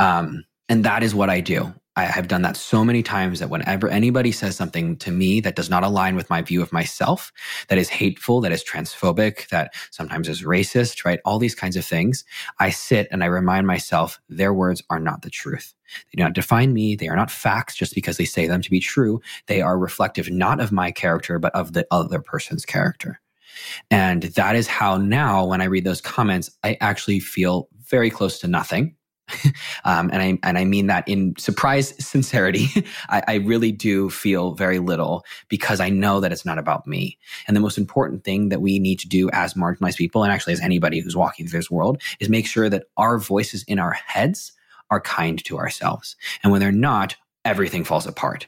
[0.00, 1.72] Um, and that is what I do.
[1.96, 5.56] I have done that so many times that whenever anybody says something to me that
[5.56, 7.32] does not align with my view of myself,
[7.68, 11.20] that is hateful, that is transphobic, that sometimes is racist, right?
[11.24, 12.24] All these kinds of things,
[12.60, 15.74] I sit and I remind myself their words are not the truth.
[16.12, 16.96] They do not define me.
[16.96, 19.22] They are not facts just because they say them to be true.
[19.46, 23.20] They are reflective not of my character, but of the other person's character.
[23.90, 28.38] And that is how now, when I read those comments, I actually feel very close
[28.40, 28.96] to nothing
[29.84, 32.68] um, and I and I mean that in surprise sincerity.
[33.08, 37.18] I, I, really do feel very little because I know that it's not about me.
[37.46, 40.52] And the most important thing that we need to do as marginalized people, and actually
[40.52, 43.92] as anybody who's walking through this world, is make sure that our voices in our
[43.92, 44.52] heads
[44.90, 46.14] are kind to ourselves.
[46.42, 48.46] And when they're not, everything falls apart.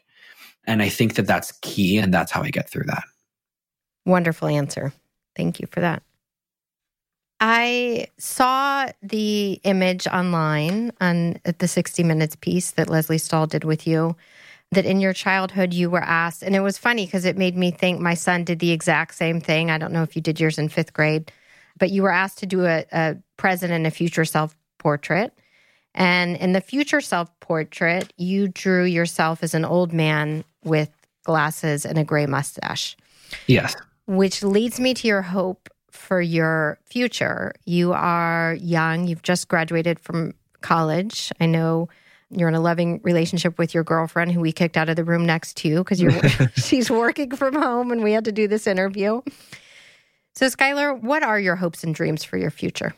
[0.67, 3.05] And I think that that's key, and that's how I get through that.
[4.05, 4.93] Wonderful answer.
[5.35, 6.03] Thank you for that.
[7.41, 13.87] I saw the image online on the 60 Minutes piece that Lesley Stahl did with
[13.87, 14.17] you.
[14.73, 17.71] That in your childhood you were asked, and it was funny because it made me
[17.71, 19.71] think my son did the exact same thing.
[19.71, 21.33] I don't know if you did yours in fifth grade,
[21.79, 25.33] but you were asked to do a, a present and a future self portrait.
[25.95, 30.91] And in the future self portrait, you drew yourself as an old man with
[31.25, 32.95] glasses and a gray mustache.
[33.47, 33.75] Yes.
[34.07, 37.53] Which leads me to your hope for your future.
[37.65, 41.33] You are young, you've just graduated from college.
[41.41, 41.89] I know
[42.31, 45.25] you're in a loving relationship with your girlfriend who we kicked out of the room
[45.25, 46.01] next to you because
[46.57, 49.23] she's working from home and we had to do this interview.
[50.35, 52.95] So, Schuyler, what are your hopes and dreams for your future?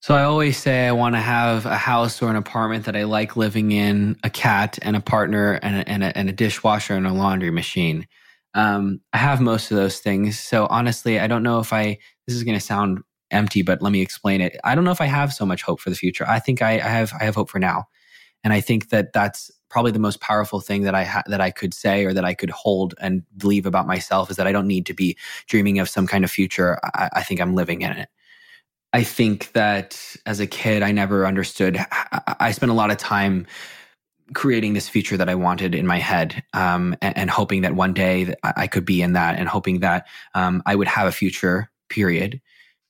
[0.00, 3.04] So, I always say I want to have a house or an apartment that I
[3.04, 6.94] like living in, a cat and a partner, and a, and a, and a dishwasher
[6.94, 8.06] and a laundry machine.
[8.54, 10.38] Um, I have most of those things.
[10.38, 13.00] So honestly, I don't know if I, this is going to sound
[13.30, 14.56] empty, but let me explain it.
[14.64, 16.24] I don't know if I have so much hope for the future.
[16.28, 17.86] I think I, I have, I have hope for now.
[18.44, 21.50] And I think that that's probably the most powerful thing that I ha- that I
[21.50, 24.68] could say or that I could hold and believe about myself is that I don't
[24.68, 25.16] need to be
[25.48, 26.78] dreaming of some kind of future.
[26.94, 28.08] I, I think I'm living in it.
[28.92, 31.76] I think that as a kid, I never understood.
[31.90, 33.46] I, I spent a lot of time
[34.32, 37.92] creating this future that I wanted in my head, um, and, and, hoping that one
[37.92, 41.12] day that I could be in that, and hoping that um, I would have a
[41.12, 41.70] future.
[41.90, 42.40] Period.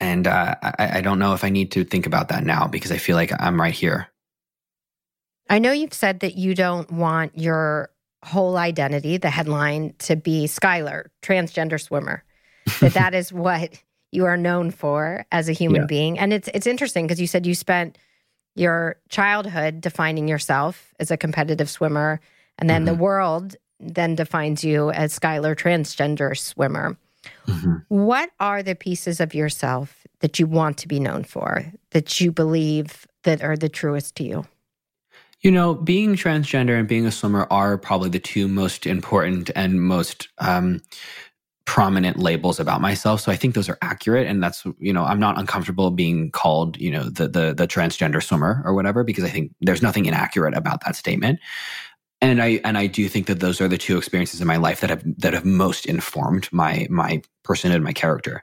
[0.00, 2.92] And uh, I, I don't know if I need to think about that now because
[2.92, 4.08] I feel like I'm right here.
[5.50, 7.90] I know you've said that you don't want your
[8.24, 12.24] whole identity, the headline, to be Schuyler, transgender swimmer.
[12.80, 15.86] that that is what you are known for as a human yeah.
[15.86, 16.18] being.
[16.18, 17.98] And it's it's interesting because you said you spent
[18.54, 22.20] your childhood defining yourself as a competitive swimmer,
[22.58, 22.94] and then mm-hmm.
[22.96, 26.96] the world then defines you as Schuyler transgender swimmer.
[27.46, 27.76] Mm-hmm.
[27.88, 32.30] What are the pieces of yourself that you want to be known for, that you
[32.30, 34.46] believe that are the truest to you?
[35.40, 39.82] You know, being transgender and being a swimmer are probably the two most important and
[39.82, 40.80] most um,
[41.66, 43.20] prominent labels about myself.
[43.20, 44.26] So I think those are accurate.
[44.26, 48.22] And that's, you know, I'm not uncomfortable being called, you know, the the the transgender
[48.22, 51.40] swimmer or whatever, because I think there's nothing inaccurate about that statement.
[52.20, 54.80] And I and I do think that those are the two experiences in my life
[54.80, 58.42] that have that have most informed my my person and my character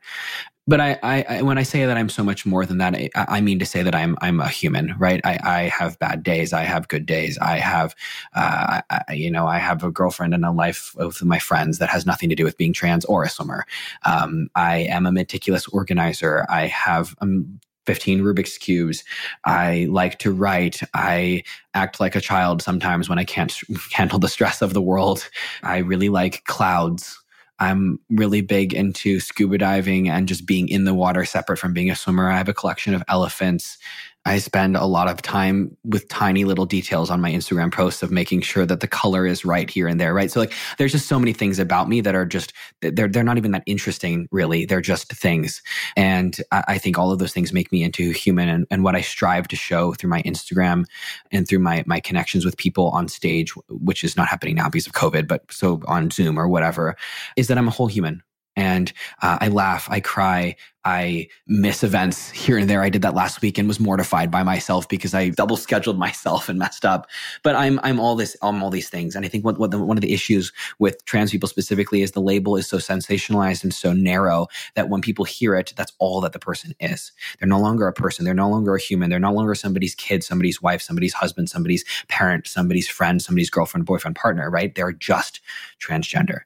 [0.68, 3.42] but I, I, when I say that I'm so much more than that, I, I,
[3.42, 5.20] mean to say that I'm, I'm a human, right?
[5.24, 6.54] I, I have bad days.
[6.54, 7.38] I have good days.
[7.40, 7.96] I have,
[8.36, 11.90] uh, I, you know, I have a girlfriend and a life with my friends that
[11.90, 13.66] has nothing to do with being trans or a swimmer.
[14.06, 16.46] Um, I am a meticulous organizer.
[16.48, 19.04] I have um, 15 Rubik's cubes.
[19.46, 20.82] I like to write.
[20.94, 21.44] I
[21.74, 23.56] act like a child sometimes when I can't
[23.92, 25.28] handle the stress of the world.
[25.64, 27.21] I really like clouds.
[27.62, 31.92] I'm really big into scuba diving and just being in the water separate from being
[31.92, 32.30] a swimmer.
[32.30, 33.78] I have a collection of elephants
[34.26, 38.12] I spend a lot of time with tiny little details on my Instagram posts of
[38.12, 40.30] making sure that the color is right here and there, right?
[40.30, 43.38] So like there's just so many things about me that are just they're they're not
[43.38, 44.66] even that interesting really.
[44.66, 45.64] They're just things.
[45.98, 48.96] And I, I think all of those things make me into human and, and what
[48.96, 50.86] I strive to show through my Instagram
[51.32, 54.86] and through my my connections with people on stage, which is not happening now because
[54.86, 56.96] of COVID, but so on Zoom or whatever,
[57.38, 58.22] is that I'm a whole human
[58.62, 58.94] and
[59.24, 60.56] uh, I laugh, I cry,
[60.86, 62.84] I miss events here and there.
[62.84, 66.48] I did that last week and was mortified by myself because I double scheduled myself
[66.48, 67.08] and messed up.
[67.42, 69.80] But I'm I'm all this I'm all these things, and I think what, what the,
[69.80, 73.74] one of the issues with trans people specifically is the label is so sensationalized and
[73.74, 74.46] so narrow
[74.76, 77.12] that when people hear it, that's all that the person is.
[77.40, 78.26] They're no longer a person.
[78.26, 79.10] They're no longer a human.
[79.10, 83.88] They're no longer somebody's kid, somebody's wife, somebody's husband, somebody's parent, somebody's friend, somebody's girlfriend,
[83.88, 84.52] boyfriend, partner.
[84.52, 84.76] Right?
[84.76, 85.42] They're just
[85.80, 86.42] transgender.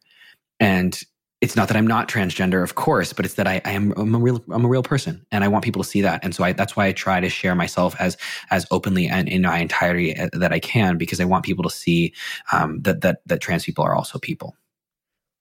[0.61, 1.03] And
[1.45, 4.15] it's not that I'm not transgender, of course, but it's that I, I am I'm
[4.15, 6.23] a real I'm a real person, and I want people to see that.
[6.23, 8.17] And so I, that's why I try to share myself as
[8.49, 11.69] as openly and in my entirety uh, that I can, because I want people to
[11.69, 12.13] see
[12.51, 14.57] um, that that that trans people are also people.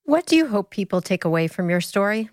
[0.05, 2.29] What do you hope people take away from your story?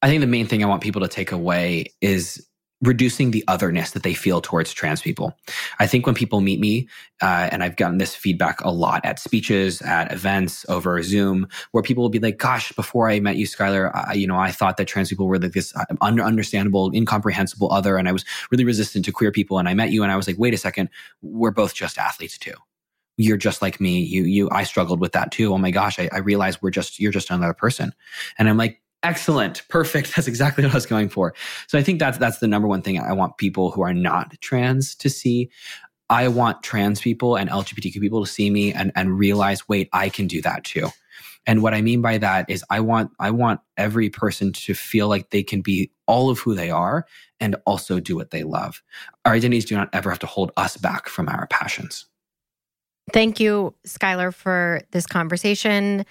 [0.00, 2.44] I think the main thing I want people to take away is
[2.82, 5.36] reducing the otherness that they feel towards trans people.
[5.78, 6.88] I think when people meet me,
[7.22, 11.82] uh, and I've gotten this feedback a lot at speeches, at events, over Zoom, where
[11.82, 14.76] people will be like, "Gosh, before I met you, Schuyler, I, you know, I thought
[14.76, 18.64] that trans people were like this uh, under understandable, incomprehensible other, and I was really
[18.64, 19.58] resistant to queer people.
[19.58, 20.90] And I met you, and I was like, wait a second,
[21.22, 22.54] we're both just athletes too."
[23.18, 24.00] You're just like me.
[24.00, 25.52] You, you, I struggled with that too.
[25.52, 27.92] Oh my gosh, I, I realized we're just, you're just another person.
[28.38, 29.66] And I'm like, excellent.
[29.68, 30.12] Perfect.
[30.16, 31.34] That's exactly what i was going for.
[31.66, 34.40] So i think that's that's the number one thing i want people who are not
[34.40, 35.50] trans to see.
[36.10, 40.08] I want trans people and lgbtq people to see me and and realize wait i
[40.08, 40.88] can do that too.
[41.46, 45.08] And what i mean by that is i want i want every person to feel
[45.08, 47.06] like they can be all of who they are
[47.40, 48.82] and also do what they love.
[49.24, 52.06] Our identities do not ever have to hold us back from our passions.
[53.12, 56.06] Thank you Schuyler for this conversation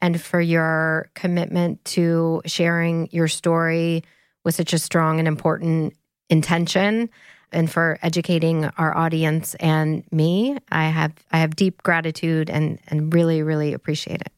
[0.00, 4.04] and for your commitment to sharing your story
[4.44, 5.94] with such a strong and important
[6.28, 7.10] intention
[7.52, 10.58] and for educating our audience and me.
[10.70, 14.32] I have I have deep gratitude and and really really appreciate it.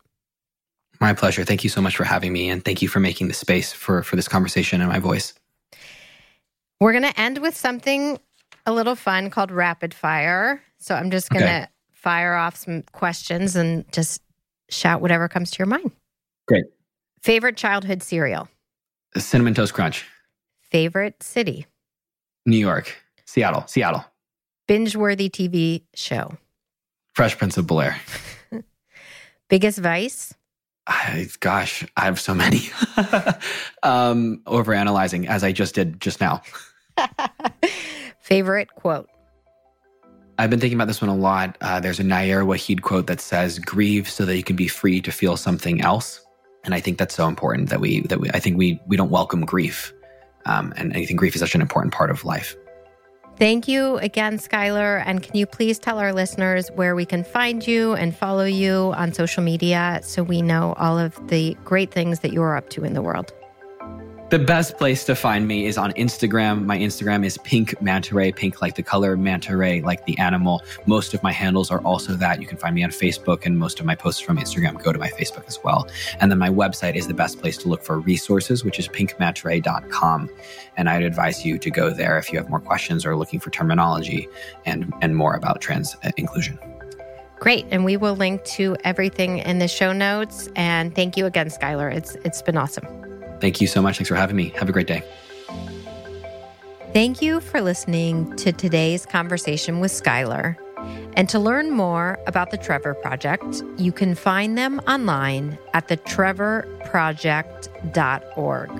[1.01, 1.45] My pleasure.
[1.45, 4.03] Thank you so much for having me and thank you for making the space for
[4.03, 5.35] for this conversation and my voice.
[6.81, 8.21] We're going to end with something
[8.67, 10.63] a little fun called rapid fire.
[10.79, 11.67] So I'm just going to okay.
[11.93, 14.23] fire off some questions and just
[14.69, 15.91] shout whatever comes to your mind.
[16.47, 16.65] Great.
[17.23, 18.49] Favorite childhood cereal?
[19.17, 20.07] Cinnamon Toast Crunch.
[20.61, 21.67] Favorite city?
[22.47, 22.97] New York.
[23.25, 23.67] Seattle.
[23.67, 24.05] Seattle.
[24.67, 26.37] Binge worthy TV show?
[27.15, 28.01] Fresh Prince of Bel Air.
[29.49, 30.35] Biggest vice?
[30.87, 32.71] I, gosh, I have so many.
[33.83, 36.43] um, overanalyzing, as I just did just now.
[38.21, 39.09] Favorite quote?
[40.39, 41.59] I've been thinking about this one a lot.
[41.61, 45.01] Uh, there's a Nayyirah Waheed quote that says, "Grieve so that you can be free
[45.01, 46.25] to feel something else."
[46.65, 49.11] And I think that's so important that we that we I think we we don't
[49.11, 49.93] welcome grief,
[50.47, 52.55] um, and I think grief is such an important part of life.
[53.37, 54.99] Thank you again, Schuyler.
[54.99, 58.93] And can you please tell our listeners where we can find you and follow you
[58.97, 62.85] on social media so we know all of the great things that you're up to
[62.85, 63.33] in the world?
[64.31, 66.67] The best place to find me is on Instagram.
[66.67, 70.63] My Instagram is pink manta ray, pink like the color, manta ray like the animal.
[70.85, 72.39] Most of my handles are also that.
[72.39, 74.99] You can find me on Facebook, and most of my posts from Instagram go to
[74.99, 75.89] my Facebook as well.
[76.21, 80.29] And then my website is the best place to look for resources, which is pinkmantaray.com.
[80.77, 83.49] And I'd advise you to go there if you have more questions or looking for
[83.49, 84.29] terminology
[84.67, 86.59] and, and more about trans uh, inclusion.
[87.41, 87.65] Great.
[87.71, 90.51] And we will link to everything in the show notes.
[90.55, 91.89] And thank you again, Schuyler.
[91.89, 93.08] It's it's been awesome.
[93.41, 93.99] Thank you so much.
[93.99, 94.51] Thanks for having me.
[94.51, 95.03] Have a great day.
[96.93, 100.57] Thank you for listening to today's conversation with Schuyler.
[101.15, 108.71] And to learn more about the Trevor Project, you can find them online at thetrevorproject.org.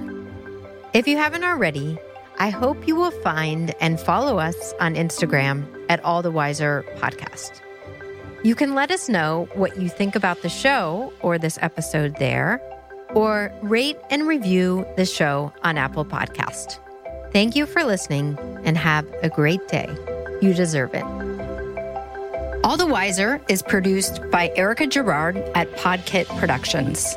[0.95, 1.99] If you haven't already,
[2.39, 7.61] I hope you will find and follow us on Instagram at All the Wiser Podcast.
[8.43, 12.63] You can let us know what you think about the show or this episode there
[13.15, 16.79] or rate and review the show on Apple Podcast.
[17.33, 19.89] Thank you for listening and have a great day.
[20.41, 21.05] You deserve it.
[22.65, 27.17] All the Wiser is produced by Erica Gerard at Podkit Productions.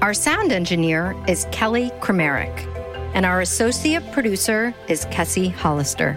[0.00, 2.66] Our sound engineer is Kelly Kramerick,
[3.14, 6.16] and our associate producer is Kessie Hollister.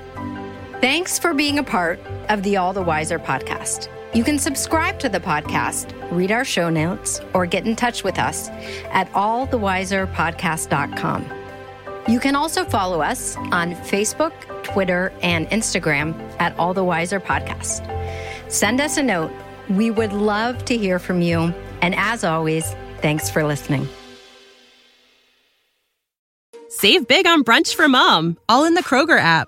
[0.79, 1.99] Thanks for being a part
[2.29, 3.89] of the All the Wiser podcast.
[4.13, 8.19] You can subscribe to the podcast, read our show notes, or get in touch with
[8.19, 8.49] us
[8.91, 11.25] at allthewiserpodcast.com.
[12.07, 14.33] You can also follow us on Facebook,
[14.63, 17.89] Twitter, and Instagram at All the Wiser Podcast.
[18.51, 19.31] Send us a note.
[19.69, 21.53] We would love to hear from you.
[21.81, 23.87] And as always, thanks for listening.
[26.69, 29.47] Save big on brunch for mom, all in the Kroger app.